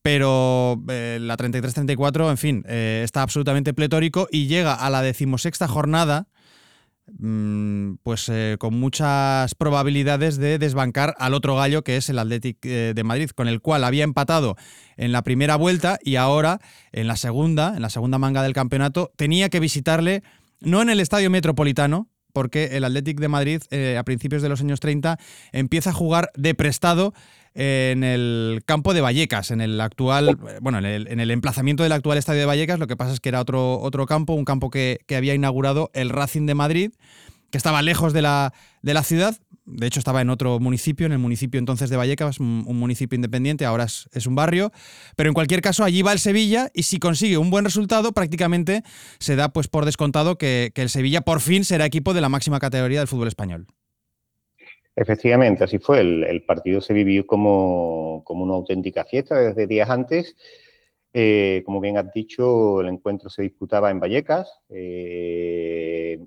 pero 0.00 0.82
eh, 0.88 1.18
la 1.20 1.36
33-34, 1.36 2.30
en 2.30 2.38
fin, 2.38 2.64
eh, 2.66 3.02
está 3.04 3.20
absolutamente 3.20 3.74
pletórico 3.74 4.28
y 4.30 4.46
llega 4.46 4.72
a 4.74 4.88
la 4.88 5.02
decimosexta 5.02 5.68
jornada 5.68 6.26
pues 8.02 8.28
eh, 8.28 8.56
con 8.58 8.74
muchas 8.74 9.54
probabilidades 9.54 10.38
de 10.38 10.58
desbancar 10.58 11.14
al 11.18 11.34
otro 11.34 11.56
gallo 11.56 11.84
que 11.84 11.96
es 11.96 12.08
el 12.08 12.18
Athletic 12.18 12.64
eh, 12.64 12.92
de 12.94 13.04
Madrid, 13.04 13.30
con 13.30 13.46
el 13.46 13.60
cual 13.60 13.84
había 13.84 14.04
empatado 14.04 14.56
en 14.96 15.12
la 15.12 15.22
primera 15.22 15.56
vuelta 15.56 15.98
y 16.02 16.16
ahora 16.16 16.60
en 16.92 17.06
la 17.06 17.16
segunda, 17.16 17.74
en 17.76 17.82
la 17.82 17.90
segunda 17.90 18.18
manga 18.18 18.42
del 18.42 18.54
campeonato, 18.54 19.12
tenía 19.16 19.48
que 19.50 19.60
visitarle 19.60 20.22
no 20.60 20.80
en 20.80 20.88
el 20.88 21.00
Estadio 21.00 21.30
Metropolitano, 21.30 22.08
porque 22.34 22.76
el 22.76 22.84
Athletic 22.84 23.18
de 23.18 23.28
Madrid 23.28 23.62
eh, 23.70 23.96
a 23.96 24.02
principios 24.02 24.42
de 24.42 24.50
los 24.50 24.60
años 24.60 24.80
30 24.80 25.18
empieza 25.52 25.90
a 25.90 25.92
jugar 25.94 26.30
de 26.34 26.54
prestado 26.54 27.14
en 27.54 28.02
el 28.02 28.62
campo 28.66 28.92
de 28.94 29.00
Vallecas, 29.00 29.52
en 29.52 29.60
el 29.60 29.80
actual, 29.80 30.36
bueno, 30.60 30.78
en 30.78 31.20
el, 31.20 31.30
emplazamiento 31.30 31.84
del 31.84 31.92
actual 31.92 32.18
estadio 32.18 32.40
de 32.40 32.46
Vallecas, 32.46 32.80
lo 32.80 32.88
que 32.88 32.96
pasa 32.96 33.12
es 33.12 33.20
que 33.20 33.28
era 33.28 33.40
otro, 33.40 33.78
otro 33.78 34.06
campo, 34.06 34.32
un 34.32 34.44
campo 34.44 34.70
que 34.70 34.98
había 35.16 35.34
inaugurado 35.34 35.88
el 35.94 36.10
Racing 36.10 36.46
de 36.46 36.54
Madrid, 36.54 36.90
que 37.54 37.58
estaba 37.58 37.82
lejos 37.82 38.12
de 38.12 38.20
la, 38.20 38.52
de 38.82 38.94
la 38.94 39.04
ciudad, 39.04 39.36
de 39.64 39.86
hecho 39.86 40.00
estaba 40.00 40.20
en 40.20 40.28
otro 40.28 40.58
municipio, 40.58 41.06
en 41.06 41.12
el 41.12 41.20
municipio 41.20 41.60
entonces 41.60 41.88
de 41.88 41.96
Vallecas, 41.96 42.40
un, 42.40 42.64
municipio 42.64 43.14
independiente, 43.14 43.64
ahora 43.64 43.84
es, 43.84 44.26
un 44.26 44.34
barrio, 44.34 44.72
pero 45.14 45.28
en 45.30 45.34
cualquier 45.34 45.60
caso 45.60 45.84
allí 45.84 46.02
va 46.02 46.10
el 46.10 46.18
Sevilla 46.18 46.72
y 46.74 46.82
si 46.82 46.98
consigue 46.98 47.38
un 47.38 47.52
buen 47.52 47.64
resultado 47.64 48.10
prácticamente 48.10 48.82
se 49.20 49.36
da 49.36 49.50
pues 49.50 49.68
por 49.68 49.84
descontado 49.84 50.36
que, 50.36 50.72
el 50.74 50.88
Sevilla 50.88 51.20
por 51.20 51.38
fin 51.38 51.64
será 51.64 51.86
equipo 51.86 52.12
de 52.12 52.22
la 52.22 52.28
máxima 52.28 52.58
categoría 52.58 52.98
del 52.98 53.06
fútbol 53.06 53.28
español. 53.28 53.68
Efectivamente, 54.96 55.62
así 55.62 55.78
fue. 55.78 56.00
El, 56.00 56.42
partido 56.42 56.80
se 56.80 56.92
vivió 56.92 57.24
como, 57.24 58.24
una 58.26 58.54
auténtica 58.54 59.04
fiesta 59.04 59.38
desde 59.38 59.68
días 59.68 59.90
antes. 59.90 60.34
Eh, 61.12 61.62
como 61.64 61.80
bien 61.80 61.98
has 61.98 62.12
dicho, 62.12 62.80
el 62.80 62.88
encuentro 62.88 63.30
se 63.30 63.42
disputaba 63.42 63.92
en 63.92 64.00
Vallecas. 64.00 64.50
Eh, 64.70 66.18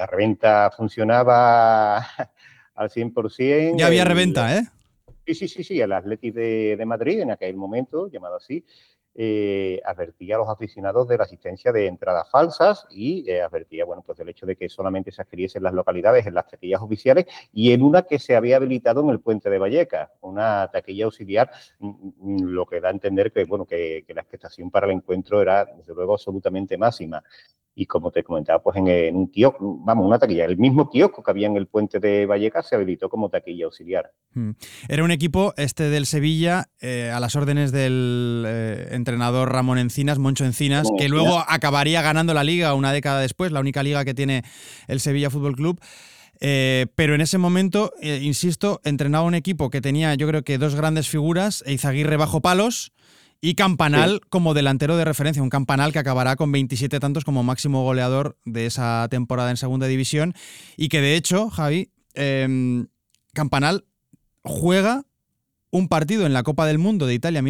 la 0.00 0.06
reventa 0.06 0.70
funcionaba 0.74 1.98
al 2.74 2.88
100%. 2.88 3.76
Ya 3.76 3.86
había 3.86 4.04
reventa, 4.04 4.56
¿eh? 4.56 4.62
Sí, 5.26 5.34
sí, 5.34 5.48
sí, 5.48 5.62
sí, 5.62 5.80
el 5.80 5.92
Athletic 5.92 6.34
de, 6.34 6.76
de 6.78 6.86
Madrid 6.86 7.20
en 7.20 7.30
aquel 7.30 7.54
momento, 7.54 8.08
llamado 8.08 8.36
así, 8.36 8.64
eh, 9.14 9.78
advertía 9.84 10.36
a 10.36 10.38
los 10.38 10.48
aficionados 10.48 11.06
de 11.06 11.18
la 11.18 11.24
asistencia 11.24 11.70
de 11.70 11.86
entradas 11.86 12.30
falsas 12.30 12.86
y 12.90 13.30
eh, 13.30 13.42
advertía, 13.42 13.84
bueno, 13.84 14.02
pues 14.06 14.16
del 14.16 14.30
hecho 14.30 14.46
de 14.46 14.56
que 14.56 14.70
solamente 14.70 15.12
se 15.12 15.20
adquiriesen 15.20 15.62
las 15.62 15.74
localidades 15.74 16.26
en 16.26 16.32
las 16.32 16.48
taquillas 16.48 16.80
oficiales 16.80 17.26
y 17.52 17.72
en 17.72 17.82
una 17.82 18.02
que 18.02 18.18
se 18.18 18.34
había 18.36 18.56
habilitado 18.56 19.02
en 19.02 19.10
el 19.10 19.20
puente 19.20 19.50
de 19.50 19.58
Vallecas, 19.58 20.08
una 20.22 20.70
taquilla 20.72 21.04
auxiliar, 21.04 21.50
mm, 21.80 21.88
mm, 21.88 22.42
lo 22.44 22.64
que 22.64 22.80
da 22.80 22.88
a 22.88 22.92
entender 22.92 23.30
que, 23.32 23.44
bueno, 23.44 23.66
que, 23.66 24.04
que 24.06 24.14
la 24.14 24.22
expectación 24.22 24.70
para 24.70 24.86
el 24.86 24.92
encuentro 24.92 25.42
era, 25.42 25.66
desde 25.66 25.92
luego, 25.94 26.14
absolutamente 26.14 26.78
máxima 26.78 27.22
y 27.74 27.86
como 27.86 28.10
te 28.10 28.22
comentaba, 28.22 28.62
pues 28.62 28.76
en, 28.76 29.16
un 29.16 29.28
kiosco, 29.28 29.78
vamos, 29.84 30.06
una 30.06 30.18
taquilla, 30.18 30.44
el 30.44 30.58
mismo 30.58 30.90
kiosco 30.90 31.22
que 31.22 31.30
había 31.30 31.46
en 31.46 31.56
el 31.56 31.66
puente 31.66 32.00
de 32.00 32.26
Vallecas 32.26 32.68
se 32.68 32.74
habilitó 32.74 33.08
como 33.08 33.28
taquilla 33.28 33.66
auxiliar. 33.66 34.12
Hmm. 34.34 34.50
Era 34.88 35.04
un 35.04 35.10
equipo, 35.10 35.54
este 35.56 35.84
del 35.84 36.06
Sevilla, 36.06 36.66
eh, 36.80 37.10
a 37.14 37.20
las 37.20 37.36
órdenes 37.36 37.72
del 37.72 38.44
eh, 38.46 38.88
entrenador 38.90 39.52
Ramón 39.52 39.78
Encinas, 39.78 40.18
Moncho 40.18 40.44
Encinas, 40.44 40.88
que 40.98 41.08
luego 41.08 41.42
acabaría 41.46 42.02
ganando 42.02 42.34
la 42.34 42.44
liga 42.44 42.74
una 42.74 42.92
década 42.92 43.20
después, 43.20 43.52
la 43.52 43.60
única 43.60 43.82
liga 43.82 44.04
que 44.04 44.14
tiene 44.14 44.42
el 44.88 45.00
Sevilla 45.00 45.30
Fútbol 45.30 45.56
Club. 45.56 45.80
Eh, 46.42 46.86
pero 46.94 47.14
en 47.14 47.20
ese 47.20 47.36
momento, 47.36 47.92
insisto, 48.00 48.80
entrenaba 48.82 49.24
un 49.24 49.34
equipo 49.34 49.68
que 49.68 49.82
tenía 49.82 50.14
yo 50.14 50.26
creo 50.26 50.42
que 50.42 50.56
dos 50.56 50.74
grandes 50.74 51.08
figuras, 51.08 51.62
Eizaguirre 51.66 52.16
bajo 52.16 52.40
palos, 52.40 52.92
y 53.40 53.54
Campanal 53.54 54.20
como 54.28 54.52
delantero 54.52 54.96
de 54.96 55.04
referencia, 55.04 55.42
un 55.42 55.48
Campanal 55.48 55.92
que 55.92 55.98
acabará 55.98 56.36
con 56.36 56.52
27 56.52 57.00
tantos 57.00 57.24
como 57.24 57.42
máximo 57.42 57.82
goleador 57.82 58.36
de 58.44 58.66
esa 58.66 59.06
temporada 59.10 59.50
en 59.50 59.56
segunda 59.56 59.86
división. 59.86 60.34
Y 60.76 60.88
que 60.88 61.00
de 61.00 61.16
hecho, 61.16 61.48
Javi, 61.48 61.90
em, 62.14 62.86
Campanal 63.32 63.84
juega 64.42 65.04
un 65.70 65.88
partido 65.88 66.26
en 66.26 66.32
la 66.32 66.42
Copa 66.42 66.66
del 66.66 66.78
Mundo 66.78 67.06
de 67.06 67.14
Italia 67.14 67.42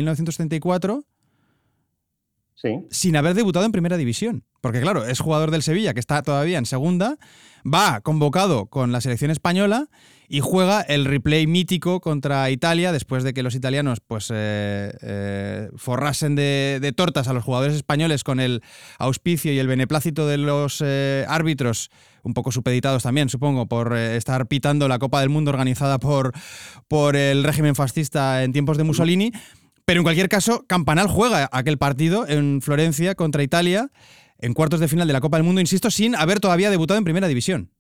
1934 2.62 2.88
sin 2.90 3.16
haber 3.16 3.34
debutado 3.34 3.64
en 3.66 3.72
primera 3.72 3.96
división. 3.96 4.44
Porque 4.60 4.80
claro, 4.80 5.04
es 5.06 5.20
jugador 5.20 5.50
del 5.50 5.62
Sevilla 5.62 5.94
que 5.94 6.00
está 6.00 6.22
todavía 6.22 6.58
en 6.58 6.66
segunda, 6.66 7.16
va 7.64 8.00
convocado 8.00 8.66
con 8.66 8.92
la 8.92 9.00
selección 9.00 9.30
española 9.30 9.88
y 10.28 10.38
juega 10.40 10.80
el 10.82 11.06
replay 11.06 11.48
mítico 11.48 12.00
contra 12.00 12.48
Italia 12.50 12.92
después 12.92 13.24
de 13.24 13.34
que 13.34 13.42
los 13.42 13.56
italianos 13.56 13.98
pues 14.00 14.30
eh, 14.32 14.92
eh, 15.02 15.68
forrasen 15.74 16.36
de, 16.36 16.92
tortas 16.94 17.26
a 17.26 17.32
los 17.32 17.42
jugadores 17.42 17.74
españoles 17.74 18.22
con 18.22 18.38
el 18.38 18.62
auspicio 18.98 19.52
y 19.52 19.58
el 19.58 19.66
beneplácito 19.66 20.28
de 20.28 20.38
los 20.38 20.82
eh, 20.84 21.24
árbitros, 21.26 21.90
un 22.22 22.32
poco 22.32 22.52
supeditados 22.52 23.02
también, 23.02 23.28
supongo, 23.28 23.66
por 23.66 23.96
estar 23.96 24.46
pitando 24.46 24.86
la 24.86 25.00
Copa 25.00 25.20
del 25.20 25.30
Mundo 25.30 25.50
organizada 25.50 25.98
por, 25.98 26.32
por 26.86 27.16
el 27.16 27.42
régimen 27.42 27.74
fascista 27.74 28.44
en 28.44 28.52
tiempos 28.52 28.76
de 28.76 28.84
Mussolini. 28.84 29.32
Pero 29.84 30.00
en 30.00 30.04
cualquier 30.04 30.28
caso, 30.28 30.64
Campanal 30.66 31.08
juega 31.08 31.48
aquel 31.52 31.78
partido 31.78 32.26
en 32.28 32.60
Florencia 32.62 33.14
contra 33.14 33.42
Italia 33.42 33.90
en 34.38 34.54
cuartos 34.54 34.80
de 34.80 34.88
final 34.88 35.06
de 35.06 35.12
la 35.12 35.20
Copa 35.20 35.36
del 35.36 35.44
Mundo, 35.44 35.60
insisto, 35.60 35.90
sin 35.90 36.14
haber 36.14 36.40
todavía 36.40 36.70
debutado 36.70 36.98
en 36.98 37.04
primera 37.04 37.28
división. 37.28 37.70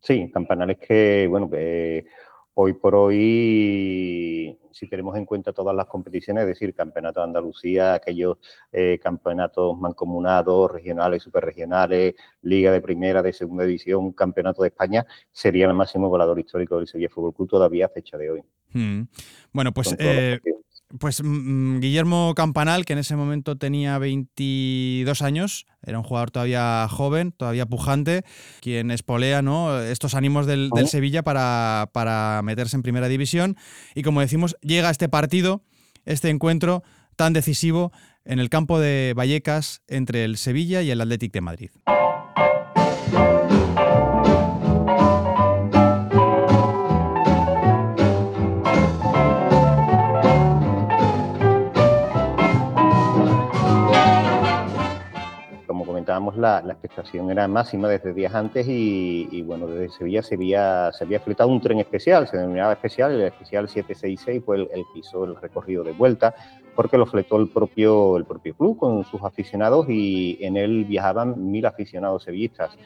Sí, 0.00 0.30
campanales 0.32 0.78
que, 0.78 1.26
bueno, 1.28 1.50
que 1.50 2.06
hoy 2.54 2.72
por 2.72 2.94
hoy, 2.94 4.58
si 4.70 4.88
tenemos 4.88 5.16
en 5.16 5.24
cuenta 5.24 5.52
todas 5.52 5.76
las 5.76 5.86
competiciones, 5.86 6.42
es 6.42 6.48
decir, 6.48 6.74
Campeonato 6.74 7.20
de 7.20 7.24
Andalucía, 7.24 7.94
aquellos 7.94 8.38
eh, 8.72 8.98
campeonatos 9.02 9.76
mancomunados, 9.78 10.70
regionales, 10.70 11.22
superregionales, 11.22 12.14
Liga 12.42 12.72
de 12.72 12.80
Primera, 12.80 13.22
de 13.22 13.32
Segunda 13.32 13.64
División, 13.64 14.12
Campeonato 14.12 14.62
de 14.62 14.68
España, 14.68 15.06
sería 15.32 15.66
el 15.66 15.74
máximo 15.74 16.08
volador 16.08 16.38
histórico 16.38 16.78
del 16.78 16.86
Sevilla 16.86 17.10
Fútbol 17.10 17.34
Club 17.34 17.48
todavía 17.48 17.86
a 17.86 17.90
fecha 17.90 18.16
de 18.16 18.30
hoy. 18.30 18.42
Hmm. 18.72 19.02
Bueno, 19.52 19.72
pues 19.72 19.94
pues 20.98 21.22
mm, 21.22 21.26
mm, 21.26 21.80
Guillermo 21.80 22.34
Campanal, 22.34 22.84
que 22.84 22.92
en 22.92 23.00
ese 23.00 23.16
momento 23.16 23.56
tenía 23.56 23.98
22 23.98 25.22
años, 25.22 25.66
era 25.82 25.98
un 25.98 26.04
jugador 26.04 26.30
todavía 26.30 26.86
joven, 26.88 27.32
todavía 27.32 27.66
pujante, 27.66 28.24
quien 28.60 28.90
espolea 28.90 29.42
¿no? 29.42 29.80
estos 29.80 30.14
ánimos 30.14 30.46
del, 30.46 30.70
Sevilla 30.86 31.22
para, 31.22 31.90
para, 31.92 32.40
meterse 32.42 32.76
en 32.76 32.82
primera 32.82 33.08
división. 33.08 33.56
Y 33.94 34.02
como 34.02 34.20
decimos, 34.20 34.56
llega 34.60 34.90
este 34.90 35.08
partido, 35.08 35.62
este 36.04 36.30
encuentro 36.30 36.82
tan 37.16 37.32
decisivo 37.32 37.92
en 38.24 38.38
el 38.38 38.50
campo 38.50 38.78
de 38.78 39.14
Vallecas 39.16 39.82
entre 39.88 40.24
el 40.24 40.36
Sevilla 40.36 40.82
y 40.82 40.90
el 40.90 41.00
Athletic 41.00 41.32
de 41.32 41.40
Madrid. 41.40 41.70
La, 56.36 56.58
expectación 56.68 57.30
era 57.30 57.48
máxima 57.48 57.88
desde 57.88 58.12
días 58.12 58.34
antes 58.34 58.66
y, 58.68 59.42
bueno, 59.42 59.66
desde 59.66 59.88
Sevilla 59.90 60.22
se 60.22 60.34
había, 60.34 60.92
se 60.92 61.04
había 61.04 61.20
fletado 61.20 61.48
un 61.48 61.60
tren 61.60 61.78
especial, 61.78 62.26
se 62.28 62.36
denominaba 62.36 62.72
especial, 62.72 63.12
el 63.12 63.22
especial 63.22 63.68
766 63.68 64.42
fue 64.44 64.56
el, 64.56 64.68
que 64.68 64.98
hizo 65.00 65.24
el 65.24 65.36
recorrido 65.36 65.84
de 65.84 65.92
vuelta, 65.92 66.34
porque 66.74 66.98
lo 66.98 67.06
fletó 67.06 67.36
el 67.36 67.48
propio, 67.48 68.16
el 68.16 68.24
propio 68.24 68.54
club 68.54 68.78
con 68.78 69.04
sus 69.04 69.22
aficionados 69.22 69.86
y 69.88 70.38
en 70.40 70.56
él 70.56 70.84
viajaban 70.84 71.50
mil 71.50 71.64
aficionados 71.66 72.24
sevillistas. 72.24 72.76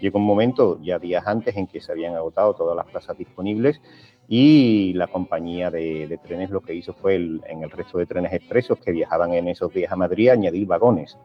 Llegó 0.00 0.18
un 0.18 0.24
momento, 0.24 0.78
ya 0.82 0.98
días 0.98 1.26
antes, 1.26 1.56
en 1.56 1.66
que 1.66 1.80
se 1.80 1.92
habían 1.92 2.14
agotado 2.14 2.54
todas 2.54 2.76
las 2.76 2.86
plazas 2.86 3.18
disponibles 3.18 3.80
y 4.28 4.92
la 4.94 5.08
compañía 5.08 5.70
de, 5.70 6.18
trenes 6.22 6.50
lo 6.50 6.60
que 6.60 6.72
hizo 6.72 6.94
fue 6.94 7.16
en 7.16 7.62
el 7.62 7.70
resto 7.70 7.98
de 7.98 8.06
trenes 8.06 8.32
expresos 8.32 8.78
que 8.78 8.92
viajaban 8.92 9.34
en 9.34 9.48
esos 9.48 9.74
días 9.74 9.90
a 9.90 9.96
Madrid 9.96 10.28
añadir 10.30 10.66
vagones. 10.66 11.18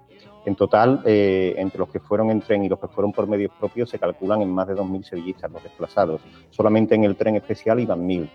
En 0.45 0.55
total, 0.55 1.01
eh, 1.05 1.55
entre 1.57 1.79
los 1.79 1.89
que 1.89 1.99
fueron 1.99 2.29
en 2.29 2.41
tren 2.41 2.63
y 2.63 2.69
los 2.69 2.79
que 2.79 2.87
fueron 2.87 3.11
por 3.11 3.27
medios 3.27 3.51
propios, 3.59 3.89
se 3.89 3.97
calculan 3.97 4.41
en 4.41 4.51
más 4.51 4.67
de 4.67 4.75
2.000 4.75 5.03
sevillistas 5.03 5.51
los 5.51 5.63
desplazados. 5.63 6.21
Solamente 6.51 6.93
en 6.95 7.03
el 7.03 7.15
tren 7.15 7.35
especial 7.35 7.79
iban 7.79 8.07
1.000. 8.07 8.29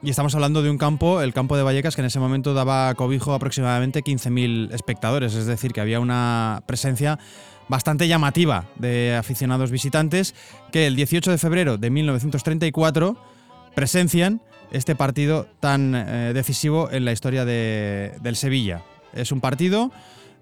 Y 0.00 0.10
estamos 0.10 0.32
hablando 0.36 0.62
de 0.62 0.70
un 0.70 0.78
campo, 0.78 1.20
el 1.20 1.34
campo 1.34 1.56
de 1.56 1.64
Vallecas, 1.64 1.96
que 1.96 2.02
en 2.02 2.06
ese 2.06 2.20
momento 2.20 2.54
daba 2.54 2.94
cobijo 2.94 3.32
a 3.32 3.36
aproximadamente 3.36 4.04
15.000 4.04 4.72
espectadores, 4.72 5.34
es 5.34 5.46
decir, 5.46 5.72
que 5.72 5.80
había 5.80 5.98
una 5.98 6.62
presencia 6.66 7.18
bastante 7.68 8.06
llamativa 8.06 8.66
de 8.76 9.16
aficionados 9.16 9.72
visitantes 9.72 10.36
que 10.70 10.86
el 10.86 10.94
18 10.94 11.32
de 11.32 11.38
febrero 11.38 11.78
de 11.78 11.90
1934 11.90 13.16
presencian 13.74 14.40
este 14.70 14.94
partido 14.94 15.46
tan 15.60 15.94
eh, 15.94 16.32
decisivo 16.32 16.90
en 16.90 17.04
la 17.04 17.12
historia 17.12 17.44
del 17.44 18.36
Sevilla. 18.36 18.82
Es 19.12 19.32
un 19.32 19.40
partido 19.40 19.90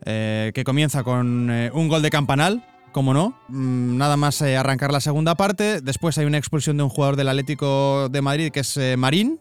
eh, 0.04 0.52
que 0.54 0.64
comienza 0.64 1.02
con 1.02 1.50
eh, 1.50 1.70
un 1.72 1.88
gol 1.88 2.02
de 2.02 2.10
campanal, 2.10 2.64
como 2.92 3.14
no, 3.14 3.38
mm, 3.48 3.96
nada 3.96 4.16
más 4.16 4.40
eh, 4.42 4.56
arrancar 4.56 4.92
la 4.92 5.00
segunda 5.00 5.34
parte. 5.34 5.80
Después 5.80 6.18
hay 6.18 6.26
una 6.26 6.38
expulsión 6.38 6.76
de 6.76 6.82
un 6.82 6.88
jugador 6.88 7.16
del 7.16 7.28
Atlético 7.28 8.08
de 8.08 8.22
Madrid 8.22 8.50
que 8.52 8.60
es 8.60 8.78
Marín. 8.96 9.40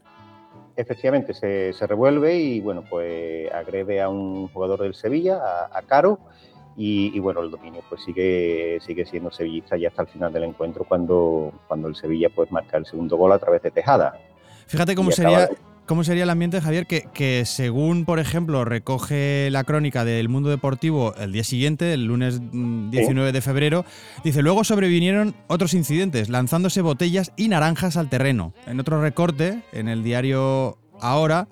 Efectivamente, 0.77 1.33
se, 1.33 1.87
revuelve 1.87 2.37
y 2.37 2.59
bueno, 2.59 2.83
pues 2.89 3.49
agrede 3.53 4.01
a 4.01 4.09
un 4.09 4.49
jugador 4.49 4.81
del 4.81 4.93
Sevilla, 4.93 5.39
a, 5.71 5.81
Caro, 5.83 6.19
Y, 6.75 7.17
bueno, 7.19 7.41
el 7.41 7.49
dominio 7.49 7.81
pues 7.87 8.03
sigue, 8.03 8.79
sigue 8.85 9.05
siendo 9.05 9.31
sevillista 9.31 9.77
ya 9.77 9.87
hasta 9.87 10.01
el 10.01 10.09
final 10.09 10.33
del 10.33 10.43
encuentro 10.43 10.83
cuando, 10.83 11.53
cuando 11.69 11.87
el 11.87 11.95
Sevilla 11.95 12.29
pues 12.29 12.51
marca 12.51 12.77
el 12.77 12.85
segundo 12.85 13.15
gol 13.15 13.31
a 13.31 13.39
través 13.39 13.61
de 13.61 13.71
Tejada. 13.71 14.19
Fíjate 14.67 14.95
cómo 14.95 15.11
sería, 15.11 15.47
¿Cómo 15.85 16.03
sería 16.03 16.23
el 16.23 16.29
ambiente, 16.29 16.61
Javier? 16.61 16.87
Que, 16.87 17.07
que, 17.13 17.45
según, 17.45 18.05
por 18.05 18.19
ejemplo, 18.19 18.65
recoge 18.65 19.49
la 19.51 19.63
crónica 19.63 20.03
del 20.03 20.29
mundo 20.29 20.49
deportivo 20.49 21.13
el 21.15 21.31
día 21.31 21.43
siguiente, 21.43 21.93
el 21.93 22.05
lunes 22.05 22.39
19 22.41 23.31
de 23.31 23.41
febrero, 23.41 23.85
dice, 24.23 24.41
luego 24.41 24.63
sobrevinieron 24.63 25.35
otros 25.47 25.73
incidentes, 25.73 26.29
lanzándose 26.29 26.81
botellas 26.81 27.31
y 27.35 27.49
naranjas 27.49 27.97
al 27.97 28.09
terreno. 28.09 28.53
En 28.65 28.79
otro 28.79 29.01
recorte, 29.01 29.61
en 29.73 29.87
el 29.87 30.03
diario 30.03 30.79
Ahora, 31.01 31.47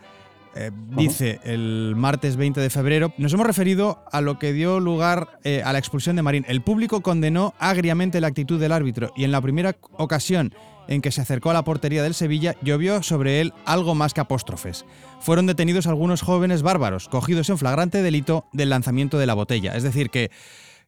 eh, 0.56 0.72
dice 0.96 1.40
el 1.44 1.94
martes 1.96 2.36
20 2.36 2.62
de 2.62 2.70
febrero, 2.70 3.14
nos 3.18 3.34
hemos 3.34 3.48
referido 3.48 4.04
a 4.12 4.22
lo 4.22 4.40
que 4.40 4.54
dio 4.54 4.80
lugar 4.80 5.40
eh, 5.44 5.62
a 5.64 5.74
la 5.74 5.80
expulsión 5.80 6.16
de 6.16 6.22
Marín. 6.22 6.46
El 6.48 6.62
público 6.62 7.02
condenó 7.02 7.54
agriamente 7.60 8.22
la 8.22 8.28
actitud 8.28 8.60
del 8.60 8.72
árbitro 8.72 9.12
y 9.16 9.24
en 9.24 9.32
la 9.32 9.42
primera 9.42 9.76
ocasión 9.98 10.54
en 10.88 11.02
que 11.02 11.12
se 11.12 11.22
acercó 11.22 11.50
a 11.50 11.54
la 11.54 11.64
portería 11.64 12.04
del 12.04 12.14
Sevilla, 12.14 12.56
llovió 12.62 13.04
sobre 13.04 13.42
él 13.42 13.54
algo 13.66 13.96
más 13.96 14.14
que 14.14 14.22
apóstrofes. 14.22 14.86
Fueron 15.20 15.46
detenidos 15.46 15.88
algunos 15.88 16.22
jóvenes 16.22 16.62
bárbaros, 16.62 17.10
cogidos 17.10 17.50
en 17.50 17.58
flagrante 17.58 18.02
delito 18.02 18.46
del 18.54 18.70
lanzamiento 18.70 19.18
de 19.18 19.26
la 19.26 19.34
botella. 19.34 19.76
Es 19.76 19.84
decir, 19.84 20.10
que 20.10 20.32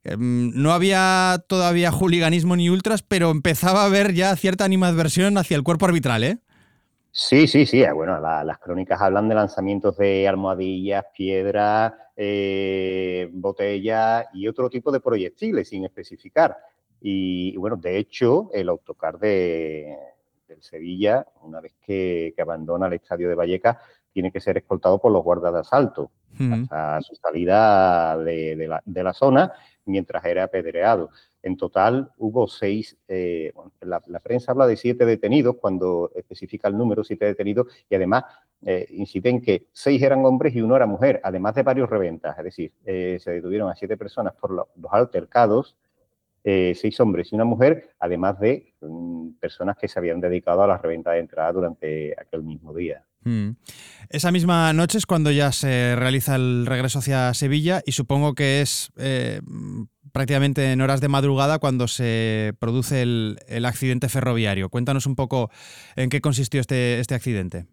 em, 0.04 0.52
no 0.54 0.74
había 0.74 1.44
todavía 1.48 1.92
juliganismo 1.92 2.56
ni 2.56 2.70
ultras, 2.70 3.02
pero 3.02 3.32
empezaba 3.32 3.84
a 3.84 3.86
haber 3.86 4.14
ya 4.14 4.36
cierta 4.36 4.66
animadversión 4.66 5.38
hacia 5.38 5.56
el 5.56 5.64
cuerpo 5.64 5.86
arbitral, 5.86 6.24
¿eh? 6.24 6.38
Sí, 7.18 7.48
sí, 7.48 7.66
sí. 7.66 7.82
Bueno, 7.94 8.20
las 8.20 8.60
crónicas 8.60 9.02
hablan 9.02 9.30
de 9.30 9.36
lanzamientos 9.36 9.96
de 9.96 10.28
almohadillas, 10.28 11.06
piedras, 11.16 11.94
eh, 12.18 13.30
botellas 13.32 14.26
y 14.34 14.50
otro 14.50 14.70
tipo 14.70 14.92
de 14.92 15.00
proyectiles, 15.00 15.70
sin 15.70 15.86
especificar. 15.86 16.58
Y, 17.08 17.56
bueno, 17.58 17.76
de 17.76 18.00
hecho, 18.00 18.50
el 18.52 18.68
autocar 18.68 19.20
de, 19.20 19.96
del 20.48 20.64
Sevilla, 20.64 21.24
una 21.44 21.62
vez 21.62 21.76
que, 21.80 22.34
abandona 22.36 22.88
el 22.88 22.94
estadio 22.94 23.30
de 23.30 23.36
Vallecas, 23.36 23.78
tiene 24.12 24.32
que 24.32 24.42
ser 24.42 24.58
escoltado 24.58 24.98
por 24.98 25.12
los 25.12 25.24
guardas 25.24 25.54
de 25.54 25.60
asalto 25.60 26.10
hasta 26.52 27.02
su 27.02 27.16
salida 27.16 28.18
de, 28.18 28.82
la, 28.88 29.14
zona 29.14 29.54
mientras 29.86 30.26
era 30.26 30.46
apedreado. 30.46 31.12
En 31.44 31.58
total 31.58 32.12
hubo 32.18 32.48
seis, 32.48 32.98
eh, 33.08 33.54
la, 33.82 34.00
prensa 34.20 34.54
habla 34.54 34.66
de 34.66 34.76
siete 34.76 35.06
detenidos 35.06 35.58
cuando 35.58 36.10
especifica 36.16 36.70
el 36.70 36.76
número, 36.76 37.04
siete 37.04 37.26
detenidos, 37.26 37.68
y 37.88 37.94
además 37.94 38.24
eh, 38.64 38.88
incide 38.90 39.30
en 39.30 39.42
que 39.44 39.68
seis 39.72 40.02
eran 40.02 40.26
hombres 40.26 40.56
y 40.56 40.62
uno 40.64 40.76
era 40.76 40.88
mujer, 40.88 41.22
además 41.24 41.54
de 41.54 41.62
varios 41.62 41.88
reventas. 41.88 42.36
Es 42.40 42.46
decir, 42.46 42.74
eh, 42.84 43.20
se 43.22 43.30
detuvieron 43.30 43.70
a 43.70 43.76
siete 43.76 43.96
personas 43.96 44.34
por 44.34 44.50
los 44.50 44.68
altercados 44.90 45.78
eh, 46.48 46.76
seis 46.76 47.00
hombres 47.00 47.32
y 47.32 47.36
una 47.36 47.44
mujer, 47.44 47.90
además 48.00 48.40
de 48.40 48.76
mm, 48.80 49.40
personas 49.40 49.78
que 49.78 49.88
se 49.88 49.98
habían 49.98 50.22
dedicado 50.22 50.62
a 50.62 50.68
la 50.68 50.78
reventa 50.78 51.12
de 51.12 51.20
entrada 51.20 51.52
durante 51.52 52.14
aquel 52.20 52.44
mismo 52.44 52.72
día. 52.72 53.04
Mm. 53.24 53.56
Esa 54.10 54.32
misma 54.32 54.72
noche 54.72 55.00
es 55.00 55.08
cuando 55.08 55.32
ya 55.32 55.52
se 55.52 55.96
realiza 55.96 56.36
el 56.36 56.68
regreso 56.68 57.00
hacia 57.00 57.34
Sevilla 57.34 57.82
y 57.84 57.94
supongo 57.94 58.36
que 58.36 58.62
es 58.62 58.92
eh, 58.98 59.42
prácticamente 60.12 60.72
en 60.72 60.82
horas 60.82 61.02
de 61.02 61.08
madrugada 61.08 61.58
cuando 61.58 61.88
se 61.88 62.54
produce 62.60 63.02
el, 63.02 63.66
accidente 63.66 64.08
ferroviario. 64.08 64.70
Cuéntanos 64.70 65.08
un 65.08 65.16
poco 65.16 65.50
en 65.96 66.10
qué 66.10 66.22
consistió 66.22 66.62
este, 66.62 67.00
este 67.00 67.16
accidente. 67.16 67.66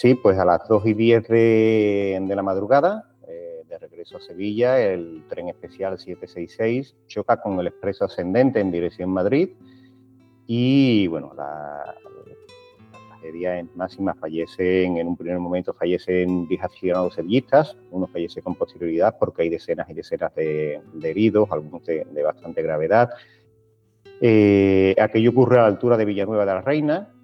Sí, 0.00 0.14
pues 0.14 0.38
a 0.38 0.44
las 0.44 0.60
2 0.68 0.86
y 0.86 0.94
10 0.94 1.26
de, 1.26 2.32
la 2.36 2.42
madrugada, 2.44 3.10
eh, 3.26 3.64
de 3.68 3.78
regreso 3.78 4.18
a 4.18 4.20
Sevilla, 4.20 4.80
el 4.80 5.24
tren 5.28 5.48
especial 5.48 5.98
766 5.98 6.94
choca 7.08 7.40
con 7.40 7.58
el 7.58 7.66
expreso 7.66 8.04
ascendente 8.04 8.60
en 8.60 8.70
dirección 8.70 9.10
Madrid 9.10 9.48
y, 10.46 11.08
bueno, 11.08 11.32
la, 11.36 11.96
tragedia 13.08 13.58
en 13.58 13.70
máxima 13.74 14.14
fallecen, 14.14 14.98
en 14.98 15.08
un 15.08 15.16
primer 15.16 15.40
momento 15.40 15.74
fallecen 15.74 16.46
10 16.46 16.62
aficionados 16.62 17.14
sevillistas, 17.14 17.76
uno 17.90 18.06
fallece 18.06 18.40
con 18.40 18.54
posterioridad 18.54 19.16
porque 19.18 19.42
hay 19.42 19.48
decenas 19.48 19.90
y 19.90 19.94
decenas 19.94 20.32
de, 20.36 20.80
heridos, 21.02 21.50
algunos 21.50 21.84
de, 21.84 22.22
bastante 22.22 22.62
gravedad. 22.62 23.10
Eh, 24.20 24.94
aquello 25.00 25.30
ocurre 25.30 25.58
a 25.58 25.62
la 25.62 25.66
altura 25.66 25.96
de 25.96 26.04
Villanueva 26.04 26.46
de 26.46 26.54
la 26.54 26.60
Reina, 26.60 27.17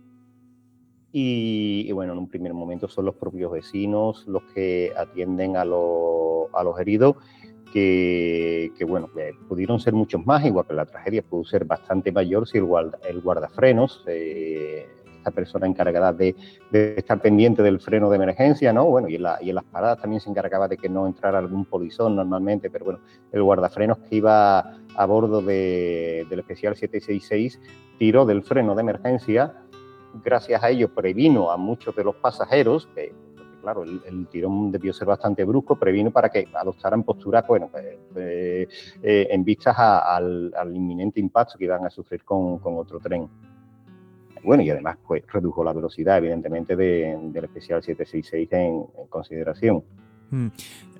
y, 1.16 1.92
bueno, 1.92 2.12
en 2.12 2.18
un 2.18 2.28
primer 2.28 2.52
momento 2.54 2.88
son 2.88 3.04
los 3.04 3.14
propios 3.14 3.52
vecinos 3.52 4.26
los 4.26 4.42
que 4.52 4.92
atienden 4.96 5.56
a, 5.56 5.60
a 5.60 5.64
los 5.64 6.80
heridos, 6.80 7.14
que, 7.72 8.72
bueno, 8.84 9.08
pudieron 9.48 9.78
ser 9.78 9.92
muchos 9.92 10.26
más, 10.26 10.44
igual 10.44 10.66
que 10.66 10.74
la 10.74 10.86
tragedia 10.86 11.22
pudo 11.22 11.44
ser 11.44 11.66
bastante 11.66 12.10
mayor 12.10 12.48
si 12.48 12.58
el, 12.58 12.66
el 13.08 13.20
guardafrenos, 13.20 14.02
eh, 14.08 14.88
esta 15.18 15.30
persona 15.30 15.68
encargada 15.68 16.12
de, 16.12 16.34
estar 16.72 17.20
pendiente 17.20 17.62
del 17.62 17.78
freno 17.78 18.10
de 18.10 18.16
emergencia, 18.16 18.72
¿no? 18.72 18.86
Bueno, 18.86 19.08
y 19.08 19.14
en, 19.14 19.22
y 19.40 19.50
en 19.50 19.54
las 19.54 19.64
paradas 19.64 20.00
también 20.00 20.20
se 20.20 20.30
encargaba 20.30 20.66
de 20.66 20.76
que 20.76 20.88
no 20.88 21.06
entrara 21.06 21.38
algún 21.38 21.64
polizón 21.64 22.16
normalmente, 22.16 22.70
pero 22.70 22.86
bueno, 22.86 23.00
el 23.30 23.40
guardafrenos 23.40 23.98
que 23.98 24.16
iba 24.16 24.58
a 24.96 25.06
bordo 25.06 25.42
del 25.42 26.38
especial 26.40 26.74
766 26.74 27.60
tiró 27.98 28.26
del 28.26 28.42
freno 28.42 28.74
de 28.74 28.80
emergencia 28.80 29.63
gracias 30.22 30.62
a 30.62 30.70
ello 30.70 30.92
previno 30.94 31.50
a 31.50 31.56
muchos 31.56 31.94
de 31.96 32.04
los 32.04 32.14
pasajeros, 32.16 32.88
que 32.94 33.12
claro, 33.64 33.82
el, 33.82 34.26
tirón 34.28 34.70
debió 34.70 34.92
ser 34.92 35.08
bastante 35.08 35.42
brusco, 35.44 35.76
previno 35.76 36.10
para 36.10 36.28
que 36.28 36.46
adoptaran 36.54 37.02
posturas, 37.02 37.46
bueno, 37.48 37.70
pues, 37.72 37.84
eh, 38.16 38.68
eh, 39.02 39.28
en 39.30 39.42
vistas 39.42 39.74
al, 39.78 40.52
inminente 40.72 41.18
impacto 41.18 41.58
que 41.58 41.64
iban 41.64 41.84
a 41.84 41.90
sufrir 41.90 42.22
con, 42.24 42.60
otro 42.62 43.00
tren. 43.00 43.26
Bueno, 44.42 44.62
y 44.62 44.68
además 44.68 44.98
pues 45.06 45.24
redujo 45.32 45.64
la 45.64 45.72
velocidad, 45.72 46.18
evidentemente, 46.18 46.76
del 46.76 47.44
especial 47.44 47.82
766 47.82 48.48
en, 48.52 48.86
en 48.98 49.06
consideración. 49.08 49.82
Mm. 50.30 50.48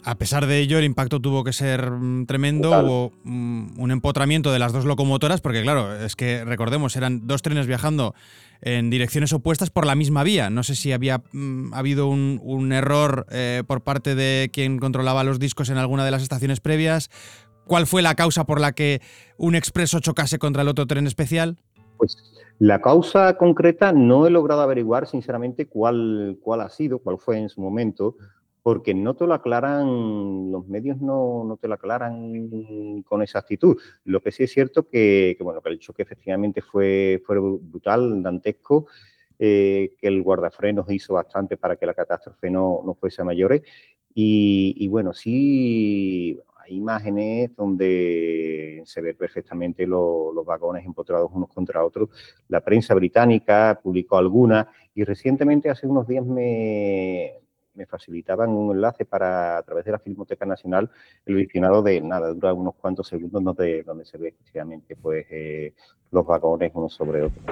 A 0.06 0.16
pesar 0.16 0.46
de 0.46 0.58
ello, 0.58 0.78
el 0.78 0.84
impacto 0.84 1.18
tuvo 1.18 1.44
que 1.44 1.54
ser 1.54 1.90
mm, 1.90 2.26
tremendo. 2.26 2.70
Hubo 2.70 3.12
mm, 3.24 3.80
un 3.80 3.90
empotramiento 3.90 4.52
de 4.52 4.58
las 4.58 4.72
dos 4.72 4.84
locomotoras, 4.84 5.40
porque 5.40 5.62
claro, 5.62 5.94
es 5.96 6.14
que 6.14 6.44
recordemos, 6.44 6.94
eran 6.96 7.26
dos 7.26 7.40
trenes 7.40 7.66
viajando 7.66 8.14
en 8.64 8.88
direcciones 8.88 9.32
opuestas 9.34 9.68
por 9.68 9.86
la 9.86 9.94
misma 9.94 10.24
vía. 10.24 10.48
No 10.48 10.62
sé 10.62 10.74
si 10.74 10.92
había 10.92 11.22
habido 11.72 12.08
un, 12.08 12.72
error 12.72 13.26
eh, 13.30 13.62
por 13.66 13.82
parte 13.82 14.14
de 14.14 14.50
quien 14.52 14.78
controlaba 14.78 15.22
los 15.22 15.38
discos 15.38 15.68
en 15.68 15.76
alguna 15.76 16.04
de 16.04 16.10
las 16.10 16.22
estaciones 16.22 16.60
previas. 16.60 17.10
¿Cuál 17.66 17.86
fue 17.86 18.00
la 18.00 18.14
causa 18.14 18.44
por 18.44 18.60
la 18.60 18.72
que 18.72 19.02
un 19.36 19.54
expreso 19.54 20.00
chocase 20.00 20.38
contra 20.38 20.62
el 20.62 20.68
otro 20.68 20.86
tren 20.86 21.06
especial? 21.06 21.58
Pues 21.98 22.16
la 22.58 22.80
causa 22.80 23.36
concreta 23.36 23.92
no 23.92 24.26
he 24.26 24.30
logrado 24.30 24.62
averiguar, 24.62 25.06
sinceramente, 25.06 25.66
cuál, 25.66 26.38
cuál 26.40 26.62
ha 26.62 26.70
sido, 26.70 26.98
cuál 27.00 27.18
fue 27.18 27.38
en 27.38 27.50
su 27.50 27.60
momento 27.60 28.16
porque 28.64 28.94
no 28.94 29.14
te 29.14 29.26
lo 29.26 29.34
aclaran, 29.34 30.50
los 30.50 30.66
medios 30.66 30.98
no, 30.98 31.44
no 31.44 31.58
te 31.58 31.68
lo 31.68 31.74
aclaran 31.74 33.02
con 33.02 33.20
exactitud. 33.20 33.76
Lo 34.04 34.22
que 34.22 34.32
sí 34.32 34.44
es 34.44 34.52
cierto 34.52 34.88
que, 34.88 35.34
que 35.36 35.44
bueno, 35.44 35.60
que 35.60 35.68
el 35.68 35.78
choque 35.78 36.00
efectivamente 36.00 36.62
fue, 36.62 37.22
fue 37.26 37.38
brutal, 37.38 38.22
dantesco, 38.22 38.86
eh, 39.38 39.94
que 39.98 40.08
el 40.08 40.22
guardafrenos 40.22 40.90
hizo 40.90 41.12
bastante 41.12 41.58
para 41.58 41.76
que 41.76 41.84
la 41.84 41.92
catástrofe 41.92 42.48
no, 42.48 42.80
no 42.86 42.94
fuese 42.94 43.20
a 43.20 43.26
mayores. 43.26 43.60
Y, 44.14 44.88
bueno, 44.88 45.12
sí, 45.12 46.40
hay 46.56 46.76
imágenes 46.76 47.54
donde 47.54 48.80
se 48.86 49.02
ve 49.02 49.12
perfectamente 49.12 49.86
los 49.86 50.42
vagones 50.46 50.86
empotrados 50.86 51.30
unos 51.34 51.50
contra 51.50 51.84
otros. 51.84 52.08
La 52.48 52.62
prensa 52.62 52.94
británica 52.94 53.78
publicó 53.82 54.16
alguna 54.16 54.70
y 54.94 55.04
recientemente, 55.04 55.68
hace 55.68 55.86
unos 55.86 56.08
días, 56.08 56.24
me, 56.24 57.43
me 57.74 57.86
facilitaban 57.86 58.50
un 58.50 58.74
enlace 58.74 59.04
para, 59.04 59.58
a 59.58 59.62
través 59.62 59.84
de 59.84 59.92
la 59.92 59.98
Filmoteca 59.98 60.46
Nacional, 60.46 60.90
el 61.26 61.34
visionado 61.34 61.82
de, 61.82 62.00
nada, 62.00 62.32
dura 62.32 62.52
unos 62.52 62.74
cuantos 62.76 63.08
segundos 63.08 63.42
donde, 63.42 63.82
donde 63.82 64.04
se 64.04 64.18
ve 64.18 64.28
efectivamente 64.28 64.96
pues, 64.96 65.26
eh, 65.30 65.74
los 66.10 66.26
vagones 66.26 66.70
uno 66.74 66.88
sobre 66.88 67.22
otro. 67.22 67.42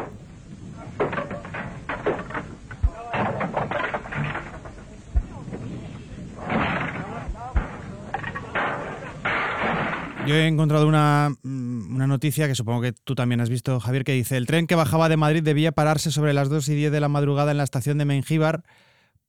Yo 10.25 10.37
he 10.37 10.47
encontrado 10.47 10.87
una, 10.87 11.31
mm, 11.43 11.97
una, 11.97 12.07
noticia 12.07 12.47
que 12.47 12.55
supongo 12.55 12.81
que 12.81 12.93
tú 12.93 13.17
también 13.17 13.41
has 13.41 13.51
visto, 13.51 13.81
Javier, 13.81 14.05
que 14.05 14.13
dice, 14.13 14.37
el 14.37 14.47
tren 14.47 14.69
que 14.69 14.77
bajaba 14.77 15.09
de 15.09 15.17
Madrid 15.17 15.43
debía 15.43 15.73
pararse 15.73 16.13
sobre 16.13 16.33
las 16.33 16.49
2 16.49 16.69
y 16.69 16.77
10 16.77 16.93
de 16.93 17.01
la 17.01 17.09
madrugada 17.09 17.51
en 17.51 17.57
la 17.57 17.65
estación 17.65 17.99
de 17.99 18.05
Mengíbar 18.05 18.63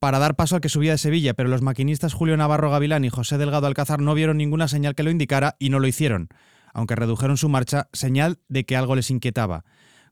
para 0.03 0.19
dar 0.19 0.35
paso 0.35 0.55
al 0.55 0.61
que 0.61 0.67
subía 0.67 0.91
de 0.91 0.97
Sevilla, 0.97 1.33
pero 1.33 1.47
los 1.47 1.61
maquinistas 1.61 2.13
Julio 2.13 2.35
Navarro 2.35 2.69
Gavilán 2.69 3.05
y 3.05 3.09
José 3.09 3.37
Delgado 3.37 3.67
Alcázar 3.67 4.01
no 4.01 4.13
vieron 4.13 4.35
ninguna 4.35 4.67
señal 4.67 4.95
que 4.95 5.03
lo 5.03 5.11
indicara 5.11 5.55
y 5.59 5.69
no 5.69 5.79
lo 5.79 5.87
hicieron, 5.87 6.27
aunque 6.73 6.97
redujeron 6.97 7.37
su 7.37 7.47
marcha, 7.47 7.87
señal 7.93 8.39
de 8.49 8.65
que 8.65 8.75
algo 8.75 8.97
les 8.97 9.09
inquietaba. 9.09 9.63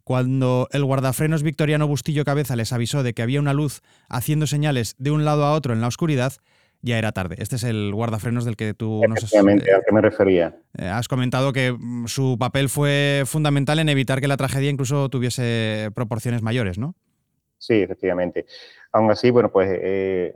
Cuando 0.05 0.69
el 0.71 0.85
guardafrenos 0.85 1.43
Victoriano 1.43 1.87
Bustillo 1.87 2.23
Cabeza 2.23 2.55
les 2.55 2.71
avisó 2.71 3.03
de 3.03 3.13
que 3.13 3.21
había 3.21 3.41
una 3.41 3.53
luz 3.53 3.81
haciendo 4.07 4.47
señales 4.47 4.95
de 4.97 5.11
un 5.11 5.25
lado 5.25 5.43
a 5.43 5.51
otro 5.51 5.73
en 5.73 5.81
la 5.81 5.87
oscuridad, 5.87 6.35
ya 6.81 6.97
era 6.97 7.11
tarde. 7.11 7.35
Este 7.39 7.57
es 7.57 7.65
el 7.65 7.91
guardafrenos 7.93 8.45
del 8.45 8.55
que 8.55 8.73
tú 8.73 9.01
nos 9.09 9.21
has, 9.21 9.33
eh, 9.33 9.39
a 9.39 9.81
qué 9.85 9.91
me 9.91 9.99
refería. 9.99 10.55
Eh, 10.77 10.87
has 10.87 11.09
comentado 11.09 11.51
que 11.51 11.73
mm, 11.77 12.07
su 12.07 12.37
papel 12.39 12.69
fue 12.69 13.23
fundamental 13.25 13.77
en 13.79 13.89
evitar 13.89 14.21
que 14.21 14.29
la 14.29 14.37
tragedia 14.37 14.69
incluso 14.69 15.09
tuviese 15.09 15.89
proporciones 15.93 16.41
mayores, 16.41 16.77
¿no? 16.77 16.95
Sí, 17.61 17.75
efectivamente. 17.75 18.47
Aún 18.91 19.11
así, 19.11 19.29
bueno, 19.29 19.51
pues 19.51 19.69
eh, 19.71 20.33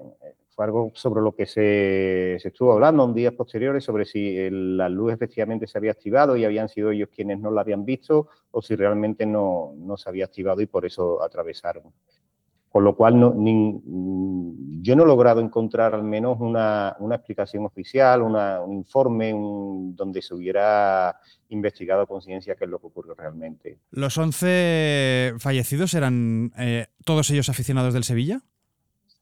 fue 0.52 0.66
algo 0.66 0.92
sobre 0.94 1.24
lo 1.24 1.34
que 1.36 1.48
se, 1.48 2.36
estuvo 2.36 2.72
hablando 2.72 3.04
en 3.04 3.16
días 3.16 3.34
posteriores, 3.34 3.84
sobre 3.84 4.06
si 4.06 4.48
la 4.52 4.90
luz 4.90 5.12
efectivamente 5.12 5.66
se 5.66 5.80
había 5.80 5.90
activado 5.90 6.38
y 6.38 6.46
habían 6.46 6.70
sido 6.70 6.92
ellos 6.92 7.10
quienes 7.10 7.40
no 7.40 7.50
la 7.50 7.62
habían 7.62 7.84
visto 7.84 8.28
o 8.52 8.62
si 8.62 8.76
realmente 8.76 9.26
no, 9.26 9.74
no 9.76 9.98
se 9.98 10.08
había 10.08 10.26
activado 10.26 10.62
y 10.62 10.68
por 10.68 10.86
eso 10.86 11.24
atravesaron. 11.24 11.92
Con 12.76 12.84
lo 12.84 12.94
cual, 12.94 13.18
no, 13.18 13.34
yo 14.82 14.96
no 14.98 15.04
he 15.04 15.08
logrado 15.08 15.40
encontrar 15.40 15.96
al 15.96 16.04
menos 16.04 16.42
una, 16.42 16.98
explicación 17.12 17.66
oficial, 17.66 18.22
un 18.22 18.74
informe 18.74 19.34
donde 19.96 20.22
se 20.22 20.36
hubiera 20.36 21.18
investigado 21.48 22.02
a 22.02 22.06
conciencia 22.06 22.56
qué 22.56 22.66
es 22.66 22.70
lo 22.70 22.80
que 22.80 22.88
ocurrió 22.88 23.16
realmente. 23.16 23.80
¿Los 23.92 24.18
11 24.18 25.36
fallecidos 25.40 25.94
eran 25.94 26.52
eh, 26.58 26.88
todos 27.06 27.30
ellos 27.30 27.48
aficionados 27.48 27.94
del 27.94 28.04
Sevilla? 28.04 28.42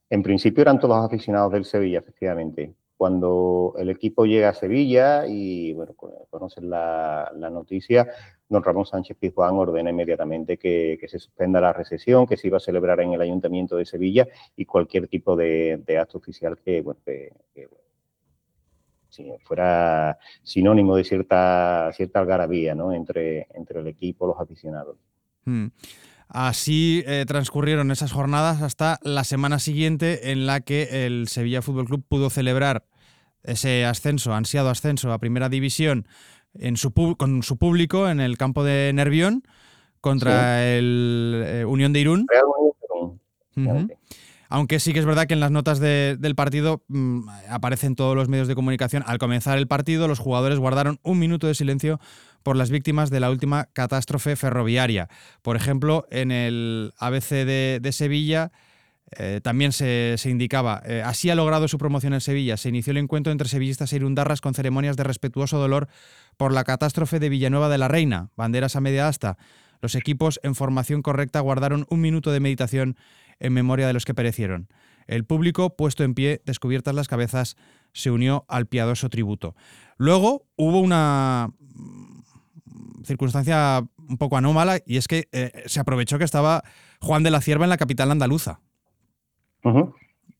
En 0.09 0.23
principio 0.23 0.63
eran 0.63 0.79
todos 0.79 1.05
aficionados 1.05 1.51
del 1.51 1.65
Sevilla, 1.65 1.99
efectivamente 1.99 2.73
cuando 3.03 3.73
el 3.77 3.89
equipo 3.89 4.25
llega 4.25 4.47
a 4.47 4.53
Sevilla 4.53 5.27
y 5.27 5.73
bueno, 5.73 5.93
conocen 6.29 6.69
la, 6.69 7.29
noticia, 7.51 8.07
don 8.53 8.63
Ramón 8.63 8.85
Sánchez 8.85 9.17
Pizjuán 9.19 9.55
ordena 9.55 9.89
inmediatamente 9.89 10.57
que, 10.57 10.97
se 11.07 11.19
suspenda 11.19 11.59
la 11.59 11.73
recesión 11.73 12.25
que 12.25 12.37
se 12.37 12.47
iba 12.47 12.57
a 12.57 12.61
celebrar 12.61 13.01
en 13.01 13.13
el 13.13 13.21
Ayuntamiento 13.21 13.75
de 13.75 13.85
Sevilla 13.85 14.27
y 14.55 14.65
cualquier 14.65 15.07
tipo 15.07 15.35
de, 15.35 15.83
acto 15.99 16.19
oficial 16.19 16.57
que, 16.63 16.83
fuera 19.43 20.17
sinónimo 20.41 20.95
de 20.95 21.03
cierta, 21.03 21.91
cierta 21.93 22.19
algarabía 22.19 22.73
¿no? 22.73 22.93
entre, 22.93 23.47
entre 23.53 23.79
el 23.79 23.87
equipo, 23.87 24.27
los 24.27 24.39
aficionados. 24.39 24.97
Hmm. 25.45 25.67
Así 26.29 27.03
eh, 27.05 27.25
transcurrieron 27.27 27.91
esas 27.91 28.11
jornadas 28.11 28.61
hasta 28.61 28.99
la 29.03 29.23
semana 29.23 29.59
siguiente 29.59 30.31
en 30.31 30.47
la 30.47 30.61
que 30.61 31.05
el 31.05 31.27
Sevilla 31.27 31.61
Fútbol 31.61 31.85
Club 31.85 32.05
pudo 32.07 32.29
celebrar 32.29 32.85
ese 33.43 33.85
ascenso, 33.85 34.33
ansiado 34.33 34.69
ascenso 34.69 35.11
a 35.11 35.19
primera 35.19 35.49
división 35.49 36.07
en 36.55 36.77
su, 36.77 36.93
con 37.17 37.43
su 37.43 37.57
público 37.57 38.09
en 38.09 38.19
el 38.19 38.37
campo 38.37 38.63
de 38.63 38.91
Nervión 38.93 39.43
contra 40.01 40.67
el 40.67 41.43
eh, 41.45 41.65
Unión 41.65 41.93
de 41.93 41.99
Irún. 41.99 42.27
Aunque 44.49 44.79
sí 44.79 44.93
que 44.93 44.99
es 44.99 45.05
verdad 45.05 45.25
que 45.25 45.33
en 45.33 45.39
las 45.39 45.49
notas 45.49 45.79
del 45.79 46.35
partido 46.35 46.83
mm, 46.87 47.27
aparecen 47.49 47.95
todos 47.95 48.15
los 48.15 48.29
medios 48.29 48.47
de 48.47 48.55
comunicación. 48.55 49.03
Al 49.07 49.17
comenzar 49.17 49.57
el 49.57 49.67
partido, 49.67 50.07
los 50.07 50.19
jugadores 50.19 50.59
guardaron 50.59 50.99
un 51.03 51.19
minuto 51.19 51.47
de 51.47 51.55
silencio 51.55 51.99
por 52.43 52.55
las 52.55 52.69
víctimas 52.69 53.09
de 53.09 53.19
la 53.19 53.31
última 53.31 53.69
catástrofe 53.73 54.35
ferroviaria. 54.35 55.07
Por 55.41 55.55
ejemplo, 55.55 56.05
en 56.11 56.31
el 56.31 56.93
ABC 56.99 57.29
de 57.45 57.89
Sevilla 57.91 58.51
eh, 59.17 59.41
también 59.41 59.71
se, 59.71 60.17
indicaba, 60.25 60.81
eh, 60.85 61.01
así 61.03 61.29
ha 61.29 61.35
logrado 61.35 61.67
su 61.67 61.77
promoción 61.77 62.13
en 62.13 62.21
Sevilla. 62.21 62.57
Se 62.57 62.69
inició 62.69 62.91
el 62.91 62.97
encuentro 62.97 63.31
entre 63.31 63.47
sevillistas 63.47 63.93
e 63.93 63.97
irundarras 63.97 64.41
con 64.41 64.53
ceremonias 64.53 64.97
de 64.97 65.03
respetuoso 65.03 65.57
dolor 65.57 65.87
por 66.37 66.53
la 66.53 66.63
catástrofe 66.63 67.19
de 67.19 67.29
Villanueva 67.29 67.69
de 67.69 67.77
la 67.77 67.87
Reina, 67.87 68.29
banderas 68.35 68.75
a 68.75 68.81
media 68.81 69.07
asta. 69.07 69.37
Los 69.81 69.95
equipos 69.95 70.39
en 70.43 70.55
formación 70.55 71.01
correcta 71.01 71.39
guardaron 71.41 71.85
un 71.89 72.01
minuto 72.01 72.31
de 72.31 72.39
meditación 72.39 72.95
en 73.39 73.53
memoria 73.53 73.87
de 73.87 73.93
los 73.93 74.05
que 74.05 74.13
perecieron. 74.13 74.69
El 75.07 75.25
público, 75.25 75.75
puesto 75.75 76.03
en 76.03 76.13
pie, 76.13 76.41
descubiertas 76.45 76.95
las 76.95 77.07
cabezas, 77.07 77.57
se 77.91 78.09
unió 78.09 78.45
al 78.47 78.67
piadoso 78.67 79.09
tributo. 79.09 79.55
Luego 79.97 80.45
hubo 80.55 80.79
una 80.79 81.49
mm, 81.59 83.03
circunstancia 83.03 83.83
un 83.97 84.17
poco 84.17 84.37
anómala 84.37 84.79
y 84.85 84.97
es 84.97 85.07
que 85.07 85.27
eh, 85.31 85.63
se 85.65 85.79
aprovechó 85.79 86.17
que 86.17 86.23
estaba 86.23 86.63
Juan 87.01 87.23
de 87.23 87.31
la 87.31 87.41
Cierva 87.41 87.65
en 87.65 87.69
la 87.69 87.77
capital 87.77 88.11
andaluza. 88.11 88.59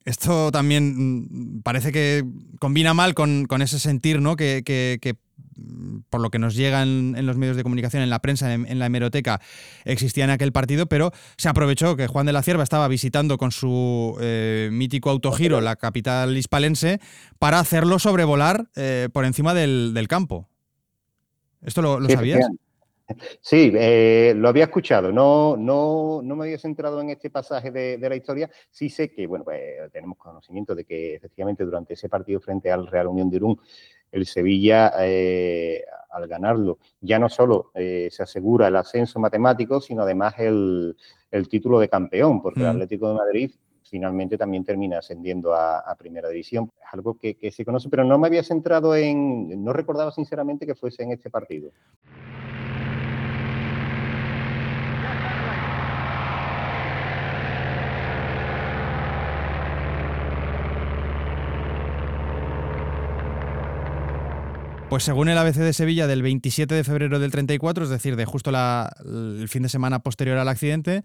Esto 0.06 0.52
también 0.52 1.28
mm, 1.30 1.62
parece 1.62 1.92
que 1.92 2.26
combina 2.60 2.94
mal 2.94 3.14
con, 3.14 3.48
ese 3.62 3.80
sentir, 3.80 4.22
¿no? 4.22 4.36
Que, 4.36 5.16
mm, 5.56 6.00
por 6.10 6.20
lo 6.20 6.30
que 6.30 6.40
nos 6.40 6.56
llega 6.56 6.84
en, 6.84 7.26
los 7.26 7.38
medios 7.38 7.56
de 7.56 7.64
comunicación, 7.64 8.04
en 8.04 8.10
la 8.10 8.20
prensa, 8.20 8.54
en, 8.54 8.80
la 8.80 8.86
hemeroteca, 8.86 9.40
existía 9.86 10.26
en 10.26 10.30
aquel 10.30 10.52
partido, 10.52 10.88
pero 10.88 11.12
se 11.38 11.48
aprovechó 11.48 11.96
que 11.96 12.08
Juan 12.08 12.26
de 12.26 12.34
la 12.34 12.44
Cierva 12.44 12.64
estaba 12.64 12.88
visitando 12.90 13.38
con 13.38 13.52
su 13.52 14.18
eh, 14.20 14.70
mítico 14.72 15.10
autogiro 15.10 15.62
la 15.62 15.78
capital 15.78 16.38
hispalense 16.38 17.00
para 17.40 17.60
hacerlo 17.60 17.98
sobrevolar 17.98 18.70
eh, 18.76 19.08
por 19.14 19.24
encima 19.26 19.54
del, 19.54 20.06
campo. 20.10 20.50
¿Esto 21.62 21.82
lo, 21.82 22.10
sabías? 22.10 22.42
Sí, 23.42 23.72
eh, 23.76 24.34
lo 24.36 24.50
había 24.50 24.66
escuchado, 24.66 25.12
no, 25.12 25.56
no, 25.58 26.22
no 26.24 26.36
me 26.36 26.46
había 26.46 26.58
centrado 26.58 27.02
en 27.02 27.10
este 27.10 27.30
pasaje 27.30 27.72
de, 27.72 27.98
la 27.98 28.16
historia. 28.16 28.50
Sí 28.70 28.90
sé 28.90 29.12
que, 29.12 29.28
bueno, 29.28 29.46
pues, 29.46 29.92
tenemos 29.92 30.18
conocimiento 30.18 30.76
de 30.76 30.86
que 30.86 31.16
efectivamente 31.16 31.64
durante 31.66 31.94
ese 31.94 32.10
partido 32.10 32.40
frente 32.40 32.72
al 32.72 32.88
Real 32.88 33.08
Unión 33.08 33.30
de 33.30 33.38
Irún, 33.38 33.60
el 34.12 34.26
Sevilla, 34.28 34.94
eh, 35.00 35.84
al 36.12 36.28
ganarlo, 36.28 36.78
ya 37.02 37.18
no 37.18 37.30
solo 37.30 37.72
eh, 37.74 38.10
se 38.12 38.24
asegura 38.24 38.68
el 38.68 38.76
ascenso 38.76 39.20
matemático, 39.20 39.82
sino 39.82 40.04
además 40.04 40.36
el, 40.38 40.96
título 41.50 41.80
de 41.80 41.90
campeón, 41.90 42.42
porque 42.42 42.60
el 42.60 42.68
mm. 42.68 42.70
Atlético 42.70 43.10
de 43.10 43.16
Madrid 43.16 43.52
finalmente 43.82 44.38
también 44.38 44.64
termina 44.64 45.00
ascendiendo 45.00 45.54
a, 45.54 45.96
Primera 45.98 46.30
División. 46.30 46.72
Es 46.80 46.94
algo 46.94 47.18
que, 47.18 47.36
que 47.36 47.52
se 47.52 47.66
conoce, 47.66 47.90
pero 47.90 48.04
no 48.04 48.18
me 48.18 48.28
había 48.28 48.44
centrado 48.44 48.96
en, 48.96 49.64
no 49.64 49.74
recordaba 49.74 50.12
sinceramente 50.12 50.66
que 50.66 50.76
fuese 50.76 51.04
en 51.04 51.12
este 51.12 51.30
partido. 51.30 51.72
Pues 64.94 65.06
según 65.06 65.28
el 65.28 65.40
ABC 65.40 65.56
de 65.56 65.74
Sevilla 65.74 66.06
del 66.06 66.22
27 66.22 66.76
de 66.76 66.84
febrero 66.84 67.18
del 67.18 67.32
34, 67.32 67.86
es 67.86 67.90
decir, 67.90 68.16
de 68.16 68.26
justo 68.26 68.52
el 68.52 69.50
fin 69.50 69.64
de 69.64 69.70
semana 69.70 70.04
posterior 70.04 70.38
al 70.38 70.48
accidente, 70.48 71.04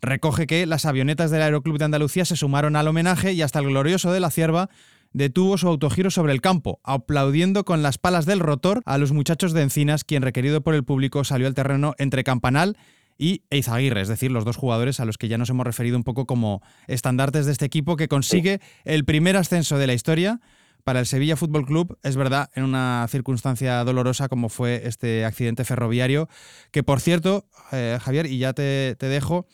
recoge 0.00 0.46
que 0.46 0.64
las 0.64 0.86
avionetas 0.86 1.30
del 1.30 1.42
Aeroclub 1.42 1.76
de 1.76 1.84
Andalucía 1.84 2.24
se 2.24 2.34
sumaron 2.34 2.76
al 2.76 2.88
homenaje 2.88 3.34
y 3.34 3.42
hasta 3.42 3.58
el 3.58 3.66
glorioso 3.66 4.10
de 4.10 4.20
la 4.20 4.30
cierva 4.30 4.70
detuvo 5.12 5.58
su 5.58 5.68
autogiro 5.68 6.10
sobre 6.10 6.32
el 6.32 6.40
campo, 6.40 6.80
aplaudiendo 6.82 7.66
con 7.66 7.82
las 7.82 7.98
palas 7.98 8.24
del 8.24 8.40
rotor 8.40 8.80
a 8.86 8.96
los 8.96 9.12
muchachos 9.12 9.52
de 9.52 9.60
Encinas, 9.60 10.04
quien 10.04 10.22
requerido 10.22 10.62
por 10.62 10.74
el 10.74 10.84
público 10.84 11.22
salió 11.22 11.46
al 11.46 11.54
terreno 11.54 11.94
entre 11.98 12.24
Campanal 12.24 12.78
y 13.18 13.42
Eizaguirre, 13.50 14.00
es 14.00 14.08
decir, 14.08 14.30
los 14.30 14.46
dos 14.46 14.56
jugadores 14.56 14.98
a 14.98 15.04
los 15.04 15.18
que 15.18 15.28
ya 15.28 15.36
nos 15.36 15.50
hemos 15.50 15.66
referido 15.66 15.98
un 15.98 16.04
poco 16.04 16.24
como 16.24 16.62
estandartes 16.86 17.44
de 17.44 17.52
este 17.52 17.66
equipo 17.66 17.96
que 17.96 18.08
consigue 18.08 18.62
el 18.86 19.04
primer 19.04 19.36
ascenso 19.36 19.76
de 19.76 19.86
la 19.86 19.92
historia 19.92 20.40
para 20.86 21.00
el 21.00 21.06
Sevilla 21.06 21.34
Fútbol 21.34 21.66
Club, 21.66 21.98
es 22.04 22.14
verdad, 22.14 22.48
en 22.54 22.62
una 22.62 23.04
circunstancia 23.10 23.82
dolorosa 23.82 24.28
como 24.28 24.48
fue 24.48 24.86
este 24.86 25.24
accidente 25.24 25.64
ferroviario, 25.64 26.28
que 26.70 26.84
por 26.84 27.00
cierto, 27.00 27.48
eh, 27.72 27.98
Javier, 28.00 28.26
y 28.26 28.38
ya 28.38 28.52
te, 28.52 28.94
dejo, 29.00 29.48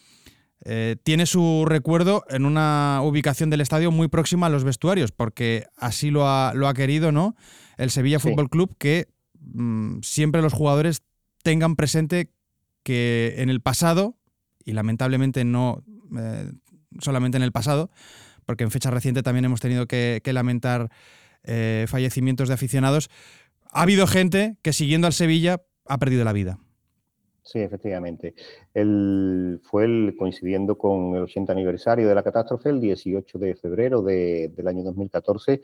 eh, 0.62 0.96
tiene 1.02 1.24
su 1.24 1.64
recuerdo 1.66 2.22
en 2.28 2.44
una 2.44 3.00
ubicación 3.02 3.48
del 3.48 3.62
estadio 3.62 3.90
muy 3.90 4.08
próxima 4.08 4.48
a 4.48 4.50
los 4.50 4.62
vestuarios, 4.62 5.10
porque 5.10 5.68
así 5.78 6.10
lo 6.10 6.28
ha, 6.28 6.52
lo 6.52 6.68
ha 6.68 6.74
querido, 6.74 7.12
¿no? 7.12 7.34
El 7.78 7.90
Sevilla 7.90 8.20
Fútbol 8.20 8.50
Club, 8.50 8.76
que 8.76 9.08
mm, 9.40 10.00
siempre 10.02 10.42
los 10.42 10.52
jugadores 10.52 11.02
tengan 11.42 11.76
presente 11.76 12.30
que 12.82 13.36
en 13.38 13.48
el 13.48 13.62
pasado, 13.62 14.18
y 14.66 14.72
lamentablemente 14.72 15.46
no 15.46 15.82
eh, 16.14 16.52
solamente 16.98 17.38
en 17.38 17.42
el 17.42 17.52
pasado, 17.52 17.90
porque 18.44 18.64
en 18.64 18.70
fecha 18.70 18.90
reciente 18.90 19.22
también 19.22 19.46
hemos 19.46 19.60
tenido 19.60 19.86
que 19.86 20.20
lamentar 20.26 20.90
eh, 21.44 21.86
fallecimientos 21.88 22.48
de 22.48 22.54
aficionados, 22.54 23.10
ha 23.70 23.82
habido 23.82 24.06
gente 24.06 24.56
que 24.62 24.72
siguiendo 24.72 25.06
al 25.06 25.12
Sevilla 25.12 25.62
ha 25.86 25.98
perdido 25.98 26.24
la 26.24 26.32
vida. 26.32 26.58
Sí, 27.42 27.58
efectivamente. 27.58 28.34
El, 28.72 29.60
fue 29.64 29.84
el, 29.84 30.14
coincidiendo 30.16 30.78
con 30.78 31.14
el 31.16 31.22
80 31.22 31.52
aniversario 31.52 32.08
de 32.08 32.14
la 32.14 32.22
catástrofe, 32.22 32.70
el 32.70 32.80
18 32.80 33.38
de 33.38 33.56
febrero 33.56 34.02
del 34.02 34.68
año 34.68 34.84
2014, 34.84 35.60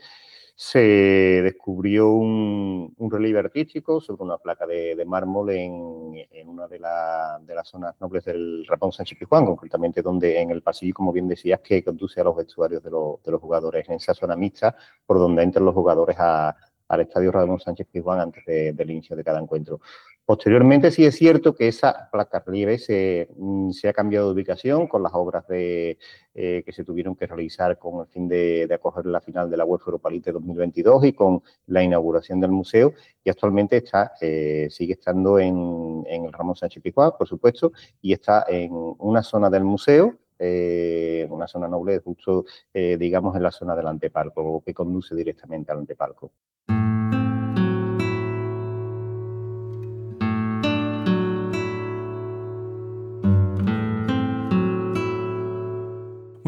se 0.61 0.81
descubrió 0.81 2.11
un, 2.11 2.93
relieve 2.99 3.39
artístico 3.39 4.01
sobre 4.01 4.25
una 4.25 4.39
placa 4.39 4.67
de, 4.67 5.05
mármol 5.07 5.51
en, 5.51 6.49
una 6.49 6.67
de, 6.67 6.81
las 6.81 7.69
zonas 7.69 7.95
nobles 8.01 8.25
del 8.25 8.67
Rapón 8.67 8.91
Sánchez 8.91 9.17
Pizjuán, 9.21 9.47
concretamente 9.47 10.03
donde 10.03 10.41
en 10.41 10.51
el 10.51 10.61
pasillo, 10.61 10.95
como 10.95 11.13
bien 11.13 11.29
decías, 11.29 11.61
que 11.61 11.85
conduce 11.85 12.21
a 12.21 12.25
los 12.25 12.35
vestuarios 12.35 12.83
de, 12.83 12.91
los 12.91 13.41
jugadores, 13.41 13.89
en 13.89 13.95
esa 13.95 14.15
zona 14.15 14.35
mixta 14.35 14.75
por 15.07 15.21
donde 15.21 15.45
entran 15.45 15.65
los 15.65 15.75
jugadores 15.75 16.17
al 16.19 17.01
estadio 17.03 17.31
Ramón 17.31 17.61
Sánchez 17.61 17.87
Pizjuán 17.93 18.19
antes 18.19 18.45
del 18.45 18.91
inicio 18.91 19.15
de 19.15 19.23
cada 19.23 19.39
encuentro. 19.39 19.81
Posteriormente 20.29 20.91
sí 20.91 21.07
es 21.07 21.17
cierto 21.17 21.55
que 21.55 21.69
esa 21.69 22.11
placa 22.13 22.43
relieve 22.45 22.77
se, 22.77 23.31
mm, 23.35 23.71
se, 23.71 23.89
ha 23.89 23.95
cambiado 23.95 24.27
de 24.27 24.35
ubicación 24.35 24.87
con 24.87 25.03
las 25.03 25.13
obras 25.15 25.47
eh, 25.49 25.97
que 26.35 26.71
se 26.71 26.85
tuvieron 26.85 27.17
que 27.17 27.27
realizar 27.27 27.79
con 27.79 28.01
el 28.03 28.09
fin 28.09 28.29
de, 28.29 28.69
acoger 28.71 29.07
la 29.07 29.23
final 29.23 29.49
de 29.49 29.57
la 29.57 29.65
UEFA 29.65 29.85
Europa 29.87 30.11
League 30.11 30.31
2022 30.31 31.07
y 31.07 31.13
con 31.15 31.43
la 31.69 31.83
inauguración 31.83 32.41
del 32.41 32.51
museo 32.51 32.93
y 33.25 33.31
actualmente 33.31 33.79
está, 33.79 34.13
eh, 34.21 34.69
sigue 34.71 34.93
estando 34.93 35.39
en, 35.39 36.05
el 36.07 36.31
Ramón 36.31 36.57
Sánchez 36.57 36.83
Pizjuán, 36.83 37.13
por 37.17 37.27
supuesto, 37.27 37.73
y 38.03 38.13
está 38.13 38.45
en 38.51 38.71
una 38.99 39.23
zona 39.23 39.49
del 39.49 39.65
museo 39.65 40.19
eh, 40.39 41.27
una 41.31 41.49
zona 41.49 41.69
noble, 41.69 42.01
justo, 42.01 42.45
digamos, 42.75 43.35
en 43.35 43.43
la 43.43 43.51
zona 43.51 43.75
del 43.75 43.87
antepalco, 43.87 44.63
que 44.63 44.75
conduce 44.75 45.15
directamente 45.15 45.73
al 45.73 45.79
antepalco. 45.79 46.33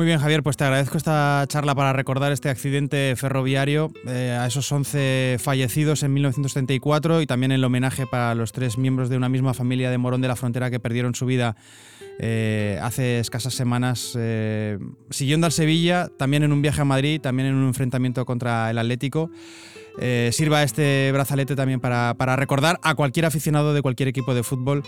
Muy 0.00 0.06
bien, 0.06 0.18
Javier, 0.18 0.42
pues 0.42 0.56
te 0.56 0.64
agradezco 0.64 0.96
esta 0.96 1.44
charla 1.46 1.74
para 1.74 1.92
recordar 1.92 2.32
este 2.32 2.48
accidente 2.48 3.14
ferroviario, 3.16 3.92
eh, 4.06 4.34
a 4.40 4.46
esos 4.46 4.72
11 4.72 5.36
fallecidos 5.38 6.02
en 6.02 6.14
1934 6.14 7.20
y 7.20 7.26
también 7.26 7.52
el 7.52 7.62
homenaje 7.62 8.06
para 8.06 8.34
los 8.34 8.52
tres 8.52 8.78
miembros 8.78 9.10
de 9.10 9.18
una 9.18 9.28
misma 9.28 9.52
familia 9.52 9.90
de 9.90 9.98
Morón 9.98 10.22
de 10.22 10.28
la 10.28 10.36
Frontera 10.36 10.70
que 10.70 10.80
perdieron 10.80 11.14
su 11.14 11.26
vida 11.26 11.54
eh, 12.18 12.78
hace 12.80 13.18
escasas 13.18 13.52
semanas 13.52 14.16
eh, 14.18 14.78
siguiendo 15.10 15.44
al 15.44 15.52
Sevilla, 15.52 16.08
también 16.16 16.44
en 16.44 16.54
un 16.54 16.62
viaje 16.62 16.80
a 16.80 16.86
Madrid, 16.86 17.20
también 17.20 17.48
en 17.48 17.56
un 17.56 17.66
enfrentamiento 17.66 18.24
contra 18.24 18.70
el 18.70 18.78
Atlético. 18.78 19.30
sirva 20.30 20.62
este 20.62 21.10
brazalete 21.12 21.54
también 21.54 21.78
para, 21.78 22.14
para 22.14 22.36
recordar 22.36 22.80
a 22.82 22.94
cualquier 22.94 23.26
aficionado 23.26 23.74
de 23.74 23.82
cualquier 23.82 24.08
equipo 24.08 24.32
de 24.32 24.44
fútbol 24.44 24.82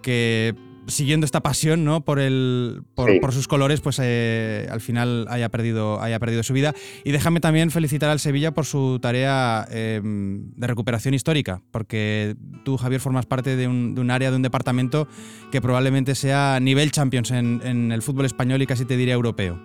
que 0.00 0.54
siguiendo 0.86 1.24
esta 1.24 1.40
pasión 1.40 1.84
¿no? 1.84 2.04
por, 2.04 2.18
el, 2.18 2.82
por, 2.94 3.32
sus 3.32 3.48
colores, 3.48 3.80
pues 3.80 3.98
eh, 4.02 4.66
al 4.70 4.80
final 4.80 5.26
haya 5.28 5.48
perdido, 5.48 6.00
haya 6.00 6.18
perdido 6.18 6.42
su 6.42 6.52
vida. 6.52 6.74
Y 7.04 7.12
déjame 7.12 7.40
también 7.40 7.70
felicitar 7.70 8.10
al 8.10 8.20
Sevilla 8.20 8.52
por 8.52 8.64
su 8.64 8.98
tarea 9.00 9.66
em, 9.70 10.50
de 10.56 10.66
recuperación 10.66 11.14
histórica, 11.14 11.62
porque 11.70 12.36
tú, 12.64 12.76
Javier, 12.76 13.00
formas 13.00 13.26
parte 13.26 13.56
de 13.56 13.68
un, 13.68 14.10
área, 14.10 14.30
de 14.30 14.36
un 14.36 14.42
departamento 14.42 15.08
que 15.50 15.60
probablemente 15.60 16.14
sea 16.14 16.58
nivel 16.60 16.90
Champions 16.90 17.30
en, 17.30 17.60
en 17.64 17.92
el 17.92 18.02
fútbol 18.02 18.26
español 18.26 18.62
y 18.62 18.66
casi 18.66 18.84
te 18.84 18.96
diría 18.96 19.14
europeo. 19.14 19.58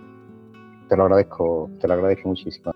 Te 0.90 0.98
lo 0.98 1.04
agradezco, 1.04 1.70
te 1.80 1.88
lo 1.88 1.94
agradezco 1.94 2.30
muchísimo. 2.30 2.74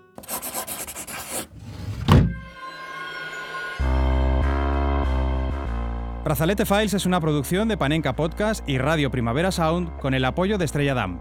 Brazalete 6.24 6.64
Files 6.64 6.94
es 6.94 7.04
una 7.04 7.20
producción 7.20 7.68
de 7.68 7.76
Panenka 7.76 8.16
Podcast 8.16 8.66
y 8.66 8.78
Radio 8.78 9.10
Primavera 9.10 9.52
Sound 9.52 9.94
con 9.98 10.14
el 10.14 10.24
apoyo 10.24 10.56
de 10.56 10.64
Estrella 10.64 10.94
Damm. 10.94 11.20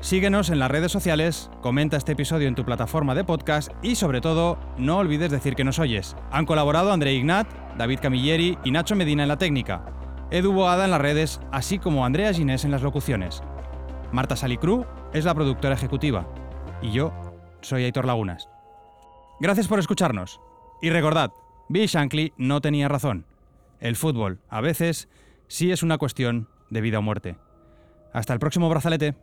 Síguenos 0.00 0.50
en 0.50 0.60
las 0.60 0.70
redes 0.70 0.92
sociales, 0.92 1.50
comenta 1.60 1.96
este 1.96 2.12
episodio 2.12 2.46
en 2.46 2.54
tu 2.54 2.64
plataforma 2.64 3.16
de 3.16 3.24
podcast 3.24 3.72
y 3.82 3.96
sobre 3.96 4.20
todo, 4.20 4.56
no 4.76 4.98
olvides 4.98 5.32
decir 5.32 5.56
que 5.56 5.64
nos 5.64 5.80
oyes. 5.80 6.14
Han 6.30 6.46
colaborado 6.46 6.92
André 6.92 7.14
Ignat, 7.14 7.48
David 7.76 7.98
Camilleri 8.00 8.56
y 8.62 8.70
Nacho 8.70 8.94
Medina 8.94 9.24
en 9.24 9.28
la 9.28 9.38
técnica, 9.38 9.84
Edu 10.30 10.52
Boada 10.52 10.84
en 10.84 10.92
las 10.92 11.00
redes, 11.00 11.40
así 11.50 11.80
como 11.80 12.06
Andrea 12.06 12.32
Ginés 12.32 12.64
en 12.64 12.70
las 12.70 12.82
locuciones. 12.82 13.42
Marta 14.12 14.36
Salicru 14.36 14.86
es 15.12 15.24
la 15.24 15.34
productora 15.34 15.74
ejecutiva 15.74 16.28
y 16.80 16.92
yo 16.92 17.12
soy 17.60 17.82
Aitor 17.82 18.04
Lagunas. 18.04 18.48
Gracias 19.40 19.66
por 19.66 19.80
escucharnos 19.80 20.40
y 20.80 20.90
recordad, 20.90 21.32
Bill 21.68 21.88
Shankly 21.88 22.34
no 22.36 22.60
tenía 22.60 22.86
razón. 22.86 23.27
El 23.80 23.96
fútbol, 23.96 24.40
a 24.48 24.60
veces, 24.60 25.08
sí 25.46 25.70
es 25.70 25.82
una 25.82 25.98
cuestión 25.98 26.48
de 26.70 26.80
vida 26.80 26.98
o 26.98 27.02
muerte. 27.02 27.36
Hasta 28.12 28.32
el 28.32 28.40
próximo 28.40 28.68
brazalete. 28.68 29.14